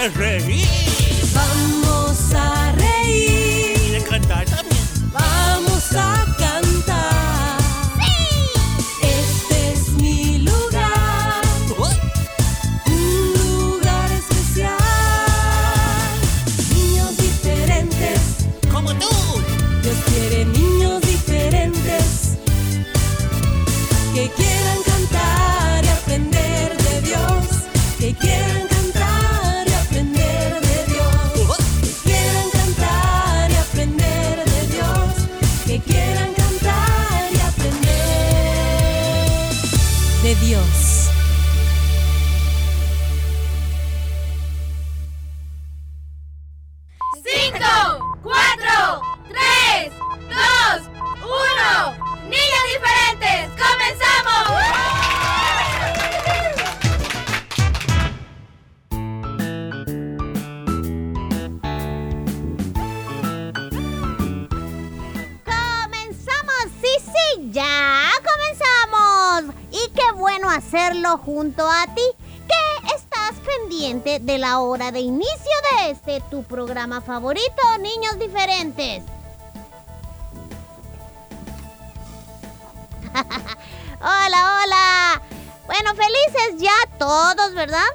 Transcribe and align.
de 0.00 0.39
de 74.92 75.00
inicio 75.00 75.52
de 75.76 75.90
este 75.90 76.20
tu 76.30 76.42
programa 76.42 77.00
favorito, 77.00 77.62
Niños 77.80 78.18
Diferentes. 78.18 79.04
hola, 84.00 84.62
hola. 84.64 85.22
Bueno, 85.66 85.94
felices 85.94 86.56
ya 86.58 86.74
todos, 86.98 87.54
¿verdad? 87.54 87.86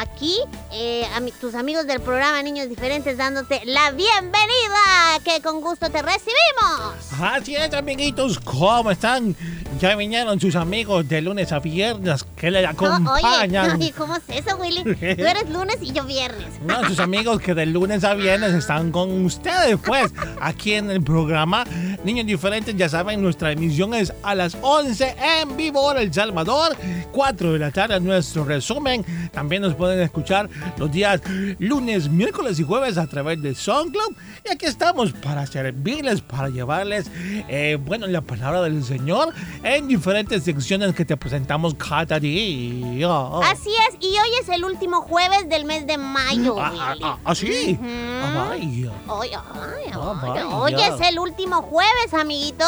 Aquí, 0.00 0.38
eh, 0.72 1.06
a 1.14 1.20
mi- 1.20 1.32
tus 1.32 1.54
amigos 1.54 1.86
del 1.86 2.00
programa 2.00 2.42
Niños 2.42 2.68
Diferentes 2.68 3.16
dándote 3.16 3.60
la 3.64 3.90
bienvenida, 3.92 5.18
que 5.24 5.40
con 5.42 5.60
gusto 5.60 5.90
te 5.90 6.02
recibimos. 6.02 7.20
Así 7.20 7.54
es, 7.56 7.72
amiguitos. 7.74 8.38
¿Cómo 8.40 8.90
están? 8.90 9.34
Ya 9.80 9.94
vinieron 9.96 10.40
sus 10.40 10.56
amigos 10.56 11.08
de 11.08 11.20
lunes 11.20 11.52
a 11.52 11.58
viernes 11.60 12.24
que 12.36 12.50
le 12.50 12.62
No, 12.62 12.68
oye, 12.68 12.72
acompañan. 12.72 13.76
oye, 13.80 13.92
¿cómo 13.96 14.16
es 14.16 14.22
eso, 14.28 14.56
Willy? 14.56 14.82
Tú 14.84 15.24
eres 15.24 15.48
lunes 15.50 15.76
y 15.80 15.92
yo 15.92 16.04
viernes. 16.04 16.46
No, 16.62 16.84
sus 16.86 16.98
amigos 16.98 17.40
que 17.40 17.54
de 17.54 17.66
lunes 17.66 18.02
a 18.04 18.14
viernes 18.14 18.52
están 18.54 18.90
con 18.90 19.24
ustedes, 19.24 19.76
pues, 19.84 20.12
aquí 20.40 20.74
en 20.74 20.90
el 20.90 21.02
programa 21.02 21.64
Niños 22.04 22.26
Diferentes, 22.26 22.76
ya 22.76 22.88
saben, 22.88 23.22
nuestra 23.22 23.52
emisión 23.52 23.94
es 23.94 24.12
a 24.22 24.34
las 24.34 24.56
11 24.62 25.14
en 25.40 25.56
vivo 25.56 25.82
hora 25.82 26.00
El 26.02 26.12
Salvador, 26.12 26.76
4 27.12 27.52
de 27.52 27.58
la 27.58 27.70
tarde 27.70 27.98
nuestro 28.00 28.44
resumen. 28.44 29.04
También 29.32 29.62
nos 29.62 29.74
pueden 29.74 30.00
escuchar 30.00 30.48
los 30.76 30.90
días 30.90 31.20
lunes, 31.58 32.08
miércoles 32.08 32.58
y 32.60 32.64
jueves 32.64 32.98
a 32.98 33.06
través 33.06 33.40
de 33.42 33.54
SoundCloud. 33.54 34.12
Y 34.48 34.52
aquí 34.52 34.66
estamos 34.66 35.12
para 35.12 35.46
servirles, 35.46 36.20
para 36.20 36.48
llevarles, 36.48 37.10
eh, 37.48 37.78
bueno, 37.80 38.06
la 38.06 38.20
palabra 38.20 38.62
del 38.62 38.82
Señor 38.84 39.32
en 39.62 39.88
diferentes 39.88 40.44
secciones 40.44 40.94
que 40.94 41.04
te 41.04 41.16
presentamos 41.16 41.74
cada 41.74 42.18
día. 42.20 43.08
Así 43.44 43.70
es, 43.88 43.96
y 44.00 44.06
hoy 44.18 44.30
es 44.40 44.48
el 44.48 44.64
último 44.64 45.02
jueves 45.02 45.48
del 45.48 45.64
mes 45.64 45.86
de 45.86 45.98
mayo, 45.98 46.56
Ah, 46.58 46.72
ah, 46.78 46.94
ah, 47.02 47.18
¿ah, 47.24 47.34
sí? 47.34 47.78
Hoy, 47.80 49.28
ay, 49.30 49.32
ay, 49.34 49.92
vaya. 50.22 50.48
hoy 50.48 50.74
es 50.74 51.08
el 51.08 51.18
último 51.18 51.62
jueves, 51.62 52.14
amiguito, 52.14 52.64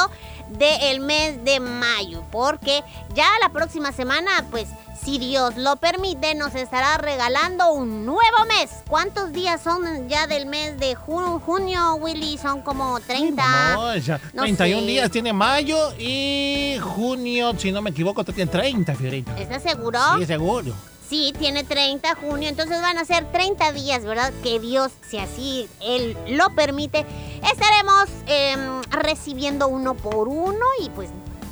del 0.59 1.01
mes 1.01 1.45
de 1.45 1.61
mayo, 1.61 2.22
porque 2.31 2.83
ya 3.15 3.27
la 3.41 3.51
próxima 3.51 3.93
semana, 3.93 4.31
pues, 4.51 4.69
si 5.05 5.19
Dios 5.19 5.56
lo 5.56 5.77
permite, 5.77 6.34
nos 6.34 6.55
estará 6.55 6.99
regalando 6.99 7.72
un 7.72 8.05
nuevo 8.05 8.44
mes. 8.49 8.71
¿Cuántos 8.88 9.33
días 9.33 9.62
son 9.62 10.09
ya 10.09 10.27
del 10.27 10.47
mes 10.47 10.78
de 10.78 10.97
ju- 10.97 11.41
junio, 11.41 11.94
Willy? 11.94 12.37
Son 12.38 12.61
como 12.62 13.00
30. 13.00 13.43
No, 13.75 13.97
ya, 13.97 14.21
no 14.34 14.43
31 14.43 14.81
sé. 14.81 14.87
días 14.87 15.10
tiene 15.10 15.33
mayo 15.33 15.77
y 15.99 16.77
junio, 16.83 17.53
si 17.59 17.72
no 17.72 17.81
me 17.83 17.91
equivoco, 17.91 18.25
tiene 18.25 18.50
30, 18.50 18.94
Fiorita. 18.94 19.39
¿Estás 19.39 19.62
seguro? 19.62 19.99
Sí, 20.19 20.27
seguro. 20.27 20.75
Sí, 21.09 21.33
tiene 21.39 21.65
30 21.65 22.15
junio, 22.15 22.49
entonces 22.49 22.81
van 22.81 22.97
a 22.97 23.05
ser 23.05 23.25
30 23.33 23.72
días, 23.72 24.05
¿verdad? 24.05 24.33
Que 24.44 24.60
Dios, 24.60 24.93
si 25.09 25.19
así 25.19 25.69
Él 25.81 26.16
lo 26.28 26.50
permite, 26.55 27.05
estaremos 27.50 28.05
em, 28.27 28.81
recibiendo 28.91 29.66
uno 29.66 29.94
por 29.94 30.28
uno 30.28 30.65
y 30.81 30.89
pues 30.91 31.10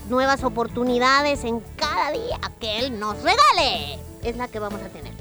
nuevas 0.08 0.44
oportunidades 0.44 1.44
en 1.44 1.60
cada 1.76 2.10
día 2.10 2.41
que 2.60 2.78
Él 2.78 2.98
nos 2.98 3.16
regale. 3.22 3.98
Es 4.22 4.36
la 4.36 4.48
que 4.48 4.58
vamos 4.58 4.80
a 4.82 4.88
tener. 4.88 5.17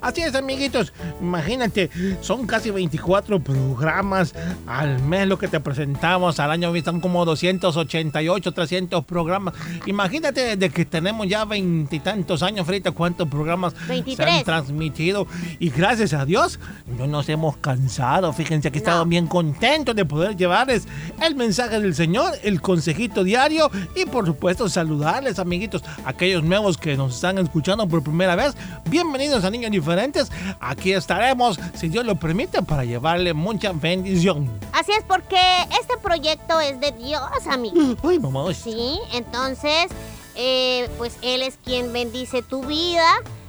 Así 0.00 0.22
es, 0.22 0.34
amiguitos. 0.34 0.92
Imagínate, 1.20 1.90
son 2.20 2.46
casi 2.46 2.70
24 2.70 3.40
programas 3.40 4.34
al 4.66 5.02
mes 5.02 5.26
lo 5.26 5.38
que 5.38 5.48
te 5.48 5.60
presentamos. 5.60 6.38
Al 6.40 6.50
año 6.50 6.74
están 6.74 7.00
como 7.00 7.24
288, 7.24 8.52
300 8.52 9.04
programas. 9.04 9.54
Imagínate 9.86 10.56
desde 10.56 10.70
que 10.72 10.84
tenemos 10.84 11.26
ya 11.28 11.44
veintitantos 11.44 12.42
años, 12.42 12.66
Frita, 12.66 12.92
cuántos 12.92 13.28
programas 13.28 13.74
se 13.74 13.86
23. 13.88 14.28
han 14.38 14.44
transmitido. 14.44 15.26
Y 15.58 15.70
gracias 15.70 16.12
a 16.12 16.24
Dios, 16.24 16.58
no 16.98 17.06
nos 17.06 17.28
hemos 17.28 17.56
cansado. 17.56 18.32
Fíjense 18.32 18.70
que 18.70 18.78
No. 18.78 18.84
estamos 18.84 19.08
bien 19.08 19.26
contentos 19.26 19.94
de 19.96 20.04
poder 20.04 20.36
llevarles 20.36 20.86
el 21.22 21.34
mensaje 21.34 21.80
del 21.80 21.94
Señor, 21.94 22.32
el 22.42 22.60
consejito 22.60 23.24
diario 23.24 23.70
y 23.96 24.04
por 24.06 24.26
supuesto 24.26 24.68
saludarles, 24.68 25.38
amiguitos, 25.38 25.82
aquellos 26.04 26.42
nuevos 26.42 26.76
que 26.78 26.96
nos 26.96 27.14
están 27.16 27.38
escuchando 27.38 27.88
por 27.88 28.02
primera 28.02 28.36
vez. 28.36 28.54
Bienvenidos 28.88 29.31
a 29.32 29.50
Niños 29.50 29.70
Diferentes. 29.70 30.30
Aquí 30.60 30.92
estaremos, 30.92 31.58
si 31.74 31.88
Dios 31.88 32.04
lo 32.04 32.16
permite, 32.16 32.62
para 32.62 32.84
llevarle 32.84 33.32
mucha 33.32 33.72
bendición. 33.72 34.50
Así 34.72 34.92
es 34.92 35.04
porque 35.04 35.40
este 35.80 35.96
proyecto 36.02 36.60
es 36.60 36.78
de 36.80 36.92
Dios, 36.92 37.22
amigo. 37.48 37.96
Uy, 38.02 38.18
mamá. 38.18 38.52
Sí, 38.52 38.98
entonces, 39.12 39.86
eh, 40.34 40.88
pues 40.98 41.16
Él 41.22 41.42
es 41.42 41.58
quien 41.64 41.92
bendice 41.92 42.42
tu 42.42 42.64
vida, 42.64 43.06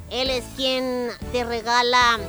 Él 0.09 0.29
es 0.29 0.45
quien 0.55 1.09
te 1.31 1.43
regala, 1.43 2.19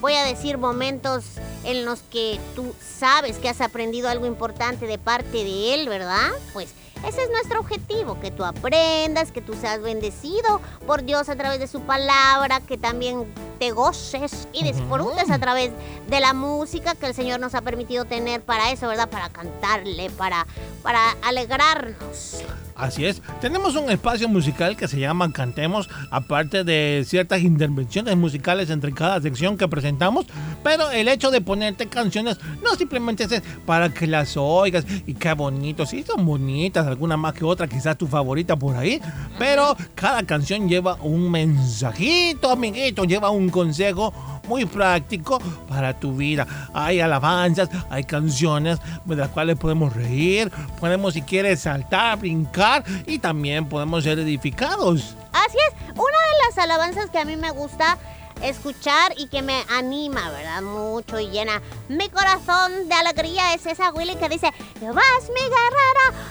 voy 0.00 0.14
a 0.14 0.24
decir, 0.24 0.56
momentos 0.56 1.24
en 1.64 1.84
los 1.84 2.00
que 2.00 2.38
tú 2.54 2.74
sabes 2.80 3.36
que 3.38 3.48
has 3.48 3.60
aprendido 3.60 4.08
algo 4.08 4.26
importante 4.26 4.86
de 4.86 4.98
parte 4.98 5.44
de 5.44 5.74
Él, 5.74 5.88
¿verdad? 5.88 6.30
Pues 6.52 6.74
ese 7.06 7.22
es 7.22 7.30
nuestro 7.30 7.60
objetivo, 7.60 8.18
que 8.20 8.30
tú 8.30 8.44
aprendas, 8.44 9.32
que 9.32 9.40
tú 9.40 9.54
seas 9.54 9.80
bendecido 9.82 10.60
por 10.86 11.04
Dios 11.04 11.28
a 11.28 11.36
través 11.36 11.58
de 11.58 11.66
su 11.66 11.80
palabra, 11.82 12.60
que 12.60 12.76
también 12.78 13.26
te 13.58 13.70
goces 13.70 14.48
y 14.52 14.64
disfrutes 14.64 15.30
a 15.30 15.38
través 15.38 15.70
de 16.08 16.20
la 16.20 16.32
música 16.32 16.94
que 16.94 17.06
el 17.06 17.14
Señor 17.14 17.40
nos 17.40 17.54
ha 17.54 17.62
permitido 17.62 18.04
tener 18.04 18.42
para 18.42 18.70
eso, 18.70 18.88
¿verdad? 18.88 19.08
Para 19.08 19.28
cantarle, 19.28 20.10
para, 20.10 20.46
para 20.82 21.12
alegrarnos. 21.22 22.42
Así 22.80 23.04
es. 23.04 23.20
Tenemos 23.42 23.76
un 23.76 23.90
espacio 23.90 24.26
musical 24.26 24.74
que 24.74 24.88
se 24.88 24.98
llama 24.98 25.30
Cantemos, 25.32 25.90
aparte 26.10 26.64
de 26.64 27.04
ciertas 27.06 27.42
intervenciones 27.42 28.16
musicales 28.16 28.70
entre 28.70 28.92
cada 28.92 29.20
sección 29.20 29.58
que 29.58 29.68
presentamos. 29.68 30.24
Pero 30.64 30.90
el 30.90 31.08
hecho 31.08 31.30
de 31.30 31.42
ponerte 31.42 31.88
canciones 31.88 32.38
no 32.62 32.74
simplemente 32.76 33.24
es 33.24 33.42
para 33.66 33.92
que 33.92 34.06
las 34.06 34.34
oigas 34.38 34.86
y 35.06 35.12
qué 35.12 35.34
bonito. 35.34 35.84
Sí, 35.84 36.02
son 36.02 36.24
bonitas, 36.24 36.86
alguna 36.90 37.16
más 37.16 37.34
que 37.34 37.44
otra, 37.44 37.66
quizás 37.66 37.96
tu 37.96 38.06
favorita 38.06 38.56
por 38.56 38.76
ahí. 38.76 39.00
Pero 39.38 39.76
cada 39.94 40.22
canción 40.24 40.68
lleva 40.68 40.94
un 41.02 41.30
mensajito, 41.30 42.50
amiguito, 42.50 43.04
lleva 43.04 43.30
un 43.30 43.48
consejo 43.48 44.12
muy 44.48 44.64
práctico 44.64 45.38
para 45.68 45.98
tu 45.98 46.16
vida. 46.16 46.46
Hay 46.74 47.00
alabanzas, 47.00 47.68
hay 47.88 48.04
canciones 48.04 48.78
de 49.04 49.16
las 49.16 49.28
cuales 49.28 49.56
podemos 49.56 49.94
reír, 49.94 50.50
podemos 50.80 51.14
si 51.14 51.22
quieres 51.22 51.60
saltar, 51.60 52.18
brincar 52.18 52.84
y 53.06 53.18
también 53.18 53.68
podemos 53.68 54.04
ser 54.04 54.18
edificados. 54.18 55.16
Así 55.32 55.56
es, 55.68 55.74
una 55.92 56.02
de 56.02 56.46
las 56.46 56.58
alabanzas 56.58 57.10
que 57.10 57.18
a 57.18 57.24
mí 57.24 57.36
me 57.36 57.50
gusta 57.52 57.96
escuchar 58.42 59.14
y 59.16 59.26
que 59.28 59.42
me 59.42 59.62
anima, 59.70 60.30
¿verdad? 60.30 60.62
Mucho 60.62 61.18
y 61.20 61.28
llena 61.30 61.60
mi 61.88 62.08
corazón 62.08 62.88
de 62.88 62.94
alegría 62.94 63.54
es 63.54 63.66
esa 63.66 63.90
Willy 63.92 64.16
que 64.16 64.28
dice, 64.28 64.50
vas 64.82 65.28
mi 65.34 65.42
guerrera. 65.42 66.24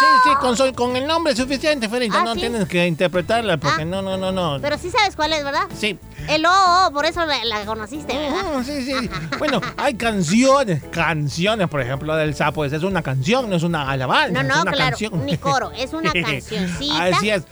Sí, 0.00 0.06
sí, 0.24 0.30
con, 0.40 0.56
sol- 0.56 0.74
con 0.74 0.96
el 0.96 1.06
nombre 1.06 1.32
es 1.34 1.38
suficiente, 1.38 1.86
Ferita. 1.88 2.20
Ah, 2.20 2.24
no 2.24 2.32
¿sí? 2.34 2.40
tienes 2.40 2.66
que 2.66 2.86
interpretarla 2.86 3.58
porque 3.58 3.82
Ah. 3.82 3.84
no, 3.84 4.00
no, 4.00 4.16
no, 4.16 4.32
no. 4.32 4.58
Pero 4.60 4.78
sí 4.78 4.90
sabes 4.90 5.14
cuál 5.14 5.32
es, 5.34 5.44
¿verdad? 5.44 5.66
Sí. 5.78 5.98
El 6.26 6.46
O, 6.46 6.90
por 6.92 7.04
eso 7.04 7.24
la, 7.26 7.44
la 7.44 7.64
conociste, 7.66 8.16
¿verdad? 8.16 8.62
Sí, 8.64 8.82
sí. 8.84 9.10
Bueno, 9.38 9.60
hay 9.76 9.94
canciones, 9.94 10.82
canciones, 10.90 11.68
por 11.68 11.82
ejemplo, 11.82 12.16
del 12.16 12.34
sapo. 12.34 12.64
Esa 12.64 12.76
es 12.76 12.82
una 12.82 13.02
canción, 13.02 13.50
no 13.50 13.56
es 13.56 13.62
una 13.62 13.90
alabanza. 13.90 14.32
No, 14.32 14.40
es 14.40 14.46
no, 14.56 14.62
una 14.62 14.72
claro, 14.72 14.90
canción. 14.96 15.26
ni 15.26 15.36
coro, 15.36 15.70
es 15.72 15.92
una 15.92 16.12
cancioncita. 16.12 17.04
Así 17.04 17.30
es. 17.30 17.42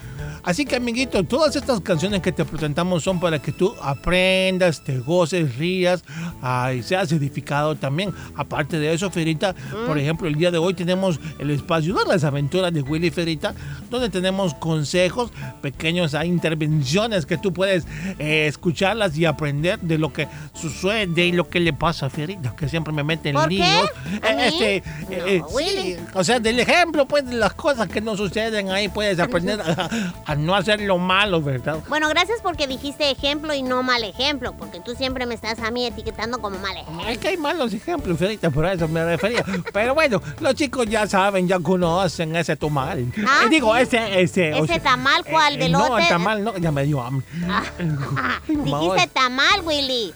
Así 0.49 0.65
que, 0.65 0.77
amiguito, 0.77 1.23
todas 1.25 1.55
estas 1.57 1.79
canciones 1.83 2.23
que 2.23 2.33
te 2.33 2.43
presentamos 2.43 3.03
son 3.03 3.21
para 3.21 3.39
que 3.39 3.53
tú 3.53 3.75
aprendas, 3.83 4.83
te 4.83 4.99
goces, 4.99 5.57
rías 5.57 6.03
ah, 6.41 6.73
y 6.73 6.83
seas 6.83 7.13
edificado 7.13 7.75
también. 7.77 8.15
Aparte 8.35 8.79
de 8.79 8.95
eso, 8.95 9.11
Ferita, 9.11 9.53
Mm. 9.53 9.87
por 9.87 9.99
ejemplo, 9.99 10.27
el 10.27 10.37
día 10.37 10.51
de 10.51 10.57
hoy 10.57 10.73
tenemos 10.73 11.21
el 11.39 11.51
espacio 11.51 11.93
de 11.95 12.07
las 12.07 12.25
aventuras 12.25 12.73
de 12.73 12.81
Willy 12.81 13.11
Ferita, 13.11 13.55
donde 13.91 14.09
tenemos 14.09 14.55
consejos, 14.55 15.31
pequeñas 15.61 16.15
ah, 16.15 16.25
intervenciones 16.25 17.27
que 17.27 17.37
tú 17.37 17.53
puedes 17.53 17.85
eh, 18.19 18.47
escucharlas 18.47 19.19
y 19.19 19.27
aprender 19.27 19.79
de 19.81 19.99
lo 19.99 20.15
que 20.15 20.29
sucede 20.55 21.27
y 21.27 21.33
lo 21.33 21.47
que 21.51 21.61
le 21.61 21.75
pasa 21.75 22.07
a 22.07 22.11
Ferita, 22.11 22.57
que 22.57 22.71
siempre 22.71 22.95
me 22.95 23.05
mete 23.05 23.29
en 23.29 23.35
¿Por 23.35 23.49
qué? 23.51 23.57
líos. 23.57 23.91
¿A 24.23 24.33
Eh, 24.33 24.49
este, 24.49 24.83
No, 25.11 25.27
eh, 25.27 25.43
Willy. 25.53 25.95
sí, 25.95 25.97
o 26.15 26.25
sea, 26.25 26.41
del 26.41 26.59
ejemplo, 26.59 27.07
pues, 27.07 27.29
de 27.29 27.37
las 27.37 27.53
cosas 27.53 27.87
que 27.89 28.01
no 28.01 28.17
suceden 28.17 28.71
ahí, 28.71 28.89
puedes 28.89 29.19
aprender 29.19 29.61
a, 29.61 29.91
a 30.25 30.38
no 30.39 30.55
hacer 30.55 30.81
lo 30.81 30.99
malo, 30.99 31.43
¿verdad? 31.43 31.79
Bueno, 31.89 32.09
gracias 32.09 32.39
porque 32.43 32.67
dijiste 32.67 33.11
ejemplo 33.11 33.53
y 33.55 33.63
no 33.63 33.83
mal 33.83 34.03
ejemplo, 34.05 34.55
porque 34.57 34.81
tú 34.81 34.95
siempre 34.95 35.27
me 35.27 35.35
estás 35.35 35.59
a 35.61 35.71
mí 35.71 35.87
etiquetando 35.87 36.39
como 36.41 36.59
mal 36.59 36.77
ejemplo. 36.77 37.07
Es 37.09 37.19
que 37.19 37.29
hay 37.29 37.37
malos 37.37 37.73
ejemplos, 37.75 38.19
Ferita, 38.19 38.51
por 38.51 38.65
eso 38.67 38.89
me 38.89 39.05
refería. 39.05 39.45
Pero 39.73 39.95
bueno, 39.95 40.21
los 40.41 40.55
chicos 40.55 40.87
ya 40.87 41.07
saben, 41.07 41.47
ya 41.49 41.59
conocen 41.61 42.35
ese 42.37 42.57
tamal. 42.57 43.07
Ah, 43.27 43.43
Eh, 43.45 43.49
digo, 43.51 43.75
sí. 43.77 43.83
ese, 43.83 44.21
ese. 44.21 44.53
o 44.55 44.65
Ese 44.65 44.75
sea, 44.75 44.83
tamal, 44.83 45.25
¿cuál? 45.25 45.55
eh, 45.55 45.59
¿De 45.59 45.69
No, 45.69 45.99
el 45.99 46.09
tamal 46.09 46.43
no, 46.45 46.57
ya 46.59 46.71
me 46.73 46.85
dio 46.85 47.03
hambre. 47.03 47.27
Ah, 47.49 47.63
Ay, 48.49 48.57
mamá, 48.57 48.81
dijiste 48.81 49.07
tamal, 49.13 49.61
Willy. 49.65 50.15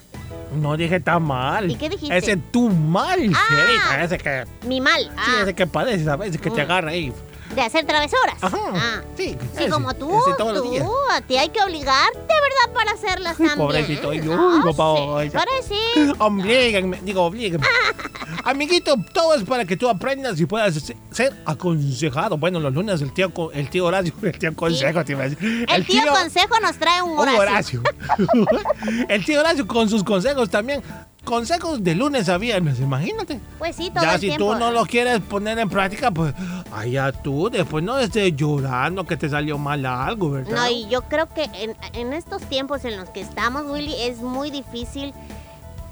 No 0.55 0.77
dije 0.77 1.01
tamal. 1.01 1.71
¿Y 1.71 1.77
qué 1.77 1.89
dijiste? 1.89 2.15
Ese 2.17 2.37
tumal, 2.37 3.33
Ah. 3.35 3.39
Ferita, 3.49 4.05
ese 4.05 4.19
que. 4.19 4.45
Mi 4.67 4.81
mal. 4.83 5.01
Sí, 5.03 5.09
Ah, 5.17 5.41
ese 5.43 5.55
que 5.55 5.67
parece, 5.67 6.05
¿sabes? 6.05 6.29
Ese 6.31 6.39
que 6.39 6.51
te 6.51 6.61
Mm. 6.61 6.65
agarra 6.65 6.91
ahí. 6.91 7.13
De 7.55 7.63
hacer 7.63 7.85
travesuras. 7.87 8.37
Ajá. 8.41 8.59
Ah. 8.75 9.01
Sí, 9.17 9.37
Sí, 9.59 9.69
como 9.69 9.95
tú, 9.95 10.11
ese 10.27 10.37
todos 10.37 10.55
los 10.55 10.71
días. 10.71 10.85
tú, 10.85 10.93
a 11.11 11.21
ti 11.21 11.37
hay 11.37 11.49
que 11.51 11.61
obligarte, 11.63 12.19
¿verdad? 12.19 12.75
Para 12.75 12.93
hacerlas 12.93 13.39
Ay, 13.41 13.47
también. 13.49 13.57
pobrecito, 13.59 14.13
yo, 14.13 14.37
No, 14.37 14.65
papá, 14.75 15.23
sí, 15.23 15.31
pobrecito. 15.31 16.25
Oblíguenme, 16.25 16.99
digo, 17.03 17.23
oblíguenme. 17.25 17.67
Amiguito, 18.45 18.95
todo 19.13 19.35
es 19.35 19.45
para 19.45 19.65
que 19.65 19.77
tú 19.77 19.89
aprendas 19.89 20.41
y 20.41 20.47
puedas 20.47 20.75
se- 20.75 20.97
ser 21.11 21.33
aconsejado. 21.45 22.37
Bueno, 22.39 22.59
los 22.59 22.73
lunes 22.73 23.01
el 23.01 23.13
tío, 23.13 23.31
el 23.53 23.69
tío 23.71 23.85
Horacio, 23.87 24.13
el 24.23 24.39
tío 24.39 24.55
Consejo, 24.57 25.05
te 25.05 25.13
iba 25.13 25.25
a 25.25 25.29
decir. 25.29 25.67
El, 25.69 25.87
tío, 25.87 26.03
Consejo 26.11 26.59
nos 26.61 26.77
trae 26.77 27.03
un 27.03 27.11
un 27.13 27.19
Horacio. 27.21 27.83
Horacio. 27.83 27.83
el 29.09 29.25
tío 29.25 29.41
Horacio 29.41 29.67
con 29.67 29.89
sus 29.89 30.03
consejos 30.03 30.49
también. 30.51 30.83
Consejos 31.25 31.85
de 31.85 31.95
lunes 31.95 32.29
a 32.29 32.37
viernes, 32.37 32.81
imagínate. 32.81 33.39
Pues 33.59 33.77
sí, 33.77 33.91
todo 33.91 34.03
Ya 34.05 34.15
el 34.15 34.21
si 34.21 34.27
tiempo. 34.27 34.53
tú 34.53 34.59
no 34.59 34.73
los 34.73 34.89
quieres 34.89 35.21
poner 35.21 35.57
en 35.61 35.69
práctica, 35.69 36.11
pues 36.11 36.35
allá 36.73 37.13
tú, 37.13 37.49
después 37.49 37.85
no 37.85 37.97
estés 37.99 38.35
llorando 38.35 39.05
que 39.07 39.17
te 39.17 39.29
salió 39.29 39.57
mal 39.57 39.87
algo, 39.87 40.31
¿verdad? 40.33 40.57
No, 40.57 40.69
y 40.69 40.89
yo 40.89 41.03
creo 41.03 41.29
que 41.29 41.45
en, 41.55 41.77
en 41.93 42.13
estos 42.13 42.43
tiempos 42.43 42.85
en 42.85 42.97
los 42.97 43.09
que 43.11 43.21
estamos, 43.21 43.65
Willy, 43.67 43.95
es 44.03 44.19
muy 44.19 44.51
difícil 44.51 45.15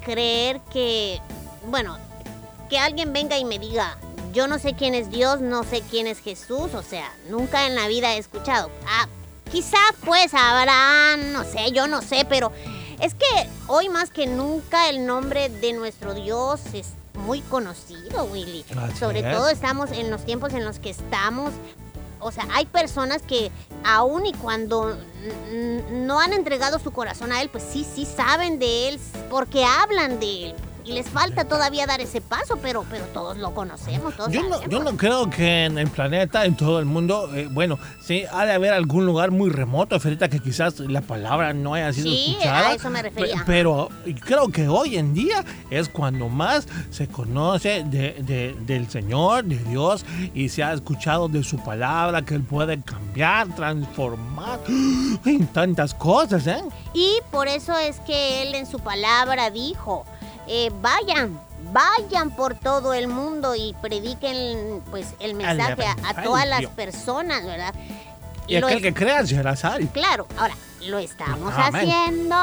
creer 0.04 0.60
que, 0.72 1.20
bueno, 1.68 1.96
que 2.68 2.78
alguien 2.78 3.12
venga 3.12 3.38
y 3.38 3.44
me 3.44 3.58
diga, 3.60 3.96
yo 4.32 4.48
no 4.48 4.58
sé 4.58 4.74
quién 4.74 4.94
es 4.94 5.10
Dios, 5.10 5.40
no 5.40 5.62
sé 5.62 5.82
quién 5.90 6.08
es 6.08 6.18
Jesús, 6.20 6.74
o 6.74 6.82
sea, 6.82 7.08
nunca 7.28 7.66
en 7.68 7.76
la 7.76 7.86
vida 7.86 8.14
he 8.14 8.18
escuchado. 8.18 8.68
Ah, 8.86 9.06
quizá 9.50 9.78
pues 10.04 10.34
habrá, 10.34 11.16
no 11.32 11.44
sé, 11.44 11.70
yo 11.72 11.86
no 11.86 12.02
sé, 12.02 12.26
pero 12.28 12.52
es 13.00 13.14
que 13.14 13.48
hoy 13.66 13.88
más 13.88 14.10
que 14.10 14.26
nunca 14.26 14.88
el 14.88 15.06
nombre 15.06 15.48
de 15.48 15.72
nuestro 15.72 16.14
Dios 16.14 16.60
es 16.72 16.88
muy 17.14 17.40
conocido, 17.42 18.24
Willy. 18.24 18.64
Así 18.76 18.98
Sobre 18.98 19.20
es. 19.20 19.36
todo 19.36 19.48
estamos 19.48 19.90
en 19.92 20.10
los 20.10 20.24
tiempos 20.24 20.52
en 20.54 20.64
los 20.64 20.78
que 20.78 20.90
estamos 20.90 21.52
o 22.20 22.30
sea, 22.30 22.46
hay 22.52 22.66
personas 22.66 23.22
que 23.22 23.50
aún 23.82 24.26
y 24.26 24.32
cuando 24.34 24.96
no 25.90 26.20
han 26.20 26.32
entregado 26.32 26.78
su 26.78 26.92
corazón 26.92 27.32
a 27.32 27.40
Él, 27.40 27.48
pues 27.48 27.64
sí, 27.64 27.84
sí 27.84 28.04
saben 28.04 28.58
de 28.58 28.88
Él 28.88 29.00
porque 29.30 29.64
hablan 29.64 30.20
de 30.20 30.46
Él. 30.50 30.54
Y 30.90 30.92
les 30.94 31.08
falta 31.08 31.44
todavía 31.44 31.86
dar 31.86 32.00
ese 32.00 32.20
paso, 32.20 32.58
pero, 32.60 32.84
pero 32.90 33.04
todos 33.14 33.38
lo 33.38 33.54
conocemos, 33.54 34.16
todos 34.16 34.32
Yo 34.32 34.42
no, 34.48 34.60
yo 34.68 34.82
no 34.82 34.96
creo 34.96 35.30
que 35.30 35.66
en 35.66 35.78
el 35.78 35.88
planeta, 35.88 36.44
en 36.44 36.56
todo 36.56 36.80
el 36.80 36.84
mundo, 36.84 37.30
eh, 37.32 37.48
bueno, 37.48 37.78
sí, 38.00 38.24
ha 38.32 38.44
de 38.44 38.52
haber 38.54 38.72
algún 38.72 39.06
lugar 39.06 39.30
muy 39.30 39.50
remoto, 39.50 40.00
Ferita, 40.00 40.28
que 40.28 40.40
quizás 40.40 40.80
la 40.80 41.00
palabra 41.00 41.52
no 41.52 41.74
haya 41.74 41.92
sido 41.92 42.06
Sí, 42.10 42.30
escuchada. 42.32 42.68
a 42.70 42.74
eso 42.74 42.90
me 42.90 43.02
refería. 43.02 43.36
Pe- 43.36 43.42
Pero 43.46 43.88
creo 44.24 44.48
que 44.48 44.66
hoy 44.66 44.96
en 44.96 45.14
día 45.14 45.44
es 45.70 45.88
cuando 45.88 46.28
más 46.28 46.66
se 46.90 47.06
conoce 47.06 47.84
de- 47.84 48.14
de- 48.24 48.56
del 48.66 48.90
Señor, 48.90 49.44
de 49.44 49.58
Dios, 49.58 50.04
y 50.34 50.48
se 50.48 50.64
ha 50.64 50.72
escuchado 50.72 51.28
de 51.28 51.44
su 51.44 51.62
palabra, 51.62 52.22
que 52.22 52.34
Él 52.34 52.42
puede 52.42 52.82
cambiar, 52.82 53.46
transformar 53.54 54.58
en 55.24 55.46
tantas 55.52 55.94
cosas, 55.94 56.48
¿eh? 56.48 56.60
Y 56.94 57.18
por 57.30 57.46
eso 57.46 57.78
es 57.78 58.00
que 58.00 58.42
Él 58.42 58.56
en 58.56 58.66
su 58.66 58.80
palabra 58.80 59.50
dijo, 59.50 60.04
eh, 60.52 60.70
vayan, 60.82 61.40
vayan 61.72 62.30
por 62.34 62.54
todo 62.56 62.92
el 62.92 63.06
mundo 63.06 63.54
y 63.54 63.74
prediquen 63.80 64.82
pues 64.90 65.06
el 65.20 65.34
mensaje 65.34 65.86
a, 65.86 65.96
a 66.10 66.22
todas 66.24 66.46
las 66.46 66.66
personas, 66.66 67.44
¿verdad? 67.46 67.72
Y 68.48 68.56
aquel 68.56 68.78
es- 68.78 68.82
que 68.82 68.92
crea 68.92 69.24
será 69.24 69.54
salvo. 69.54 69.88
Claro, 69.92 70.26
ahora, 70.36 70.56
lo 70.86 70.98
estamos 70.98 71.52
Amén. 71.56 71.88
haciendo. 71.88 72.36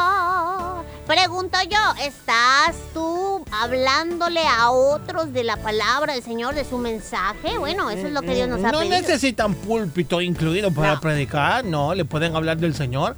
Pregunto 1.06 1.58
yo, 1.70 1.78
¿estás 2.06 2.76
tú 2.94 3.44
hablándole 3.52 4.42
a 4.46 4.72
otros 4.72 5.32
de 5.34 5.44
la 5.44 5.58
palabra 5.58 6.14
del 6.14 6.24
Señor, 6.24 6.54
de 6.56 6.64
su 6.66 6.78
mensaje? 6.78 7.58
Bueno, 7.58 7.90
eso 7.90 8.08
es 8.08 8.14
lo 8.14 8.22
que 8.22 8.36
Dios 8.36 8.48
nos 8.48 8.64
ha 8.64 8.72
no 8.72 8.80
pedido. 8.80 8.96
necesitan 8.98 9.54
púlpito 9.54 10.22
incluido 10.22 10.72
para 10.72 10.96
No. 10.96 11.00
predicar, 11.02 11.64
no, 11.66 11.94
le 11.94 12.04
pueden 12.06 12.36
hablar 12.36 12.58
del 12.58 12.74
Señor 12.76 13.16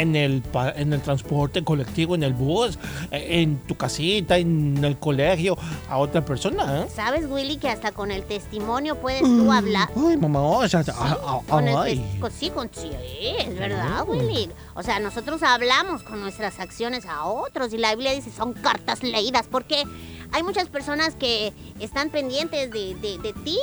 en 0.00 0.16
el, 0.16 0.42
en 0.76 0.92
el 0.92 1.00
transporte 1.02 1.62
colectivo, 1.64 2.14
en 2.14 2.22
el 2.22 2.32
bus, 2.32 2.78
en 3.10 3.58
tu 3.58 3.74
casita, 3.76 4.36
en 4.38 4.82
el 4.84 4.98
colegio, 4.98 5.56
a 5.88 5.98
otra 5.98 6.24
persona. 6.24 6.82
¿eh? 6.82 6.88
¿Sabes, 6.94 7.26
Willy, 7.28 7.56
que 7.58 7.68
hasta 7.68 7.92
con 7.92 8.10
el 8.10 8.22
testimonio 8.24 8.96
puedes 8.96 9.22
tú 9.22 9.50
hablar? 9.52 9.88
Ay, 9.96 10.16
mamá, 10.16 10.40
o 10.40 10.68
sea, 10.68 10.82
ah, 10.94 11.18
ah, 11.24 11.40
Con 11.48 11.68
el 11.68 11.76
ay. 11.76 12.18
con- 12.20 12.30
sí, 12.32 12.50
con, 12.50 12.70
sí, 12.72 12.90
es 13.38 13.58
verdad, 13.58 14.04
Willy. 14.06 14.48
O 14.74 14.82
sea, 14.82 14.98
nosotros 14.98 15.42
hablamos 15.42 16.02
con 16.02 16.20
nuestras 16.20 16.58
acciones 16.60 17.06
a 17.06 17.24
otros 17.26 17.72
y 17.72 17.78
la 17.78 17.90
Biblia 17.94 18.12
dice 18.12 18.30
son 18.30 18.52
cartas 18.54 19.02
leídas 19.02 19.46
porque 19.50 19.84
hay 20.32 20.42
muchas 20.42 20.68
personas 20.68 21.14
que 21.14 21.52
están 21.78 22.10
pendientes 22.10 22.70
de, 22.70 22.94
de- 22.96 23.18
de 23.18 23.32
ti 23.44 23.58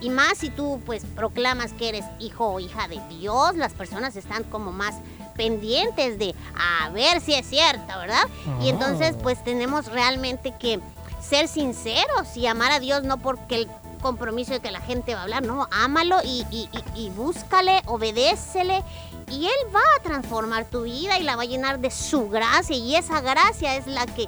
y 0.00 0.10
más 0.10 0.38
si 0.38 0.50
tú 0.50 0.80
pues 0.86 1.04
proclamas 1.14 1.72
que 1.74 1.88
eres 1.90 2.04
hijo 2.18 2.46
o 2.46 2.60
hija 2.60 2.88
de 2.88 3.00
Dios, 3.08 3.56
las 3.56 3.72
personas 3.74 4.16
están 4.16 4.44
como 4.44 4.72
más 4.72 4.94
pendientes 5.36 6.18
de 6.18 6.34
a 6.56 6.88
ver 6.90 7.20
si 7.20 7.34
es 7.34 7.46
cierto, 7.46 7.86
¿verdad? 7.98 8.24
Y 8.62 8.68
entonces 8.70 9.14
Oh. 9.18 9.22
pues 9.22 9.42
tenemos 9.44 9.86
realmente 9.86 10.52
que 10.58 10.80
ser 11.20 11.46
sinceros 11.48 12.36
y 12.36 12.46
amar 12.46 12.72
a 12.72 12.80
Dios 12.80 13.02
no 13.04 13.18
porque 13.18 13.56
él 13.56 13.68
compromiso 14.02 14.52
de 14.52 14.60
que 14.60 14.70
la 14.70 14.80
gente 14.80 15.14
va 15.14 15.20
a 15.20 15.22
hablar, 15.24 15.42
no, 15.44 15.66
ámalo 15.72 16.18
y, 16.24 16.44
y, 16.52 16.68
y, 16.94 17.06
y 17.06 17.10
búscale, 17.10 17.82
obedécele 17.86 18.82
y 19.30 19.46
él 19.46 19.74
va 19.74 19.80
a 19.98 20.02
transformar 20.02 20.64
tu 20.66 20.82
vida 20.82 21.18
y 21.18 21.22
la 21.24 21.34
va 21.36 21.42
a 21.42 21.46
llenar 21.46 21.80
de 21.80 21.90
su 21.90 22.28
gracia 22.28 22.76
y 22.76 22.94
esa 22.96 23.20
gracia 23.20 23.76
es 23.76 23.86
la 23.88 24.06
que 24.06 24.26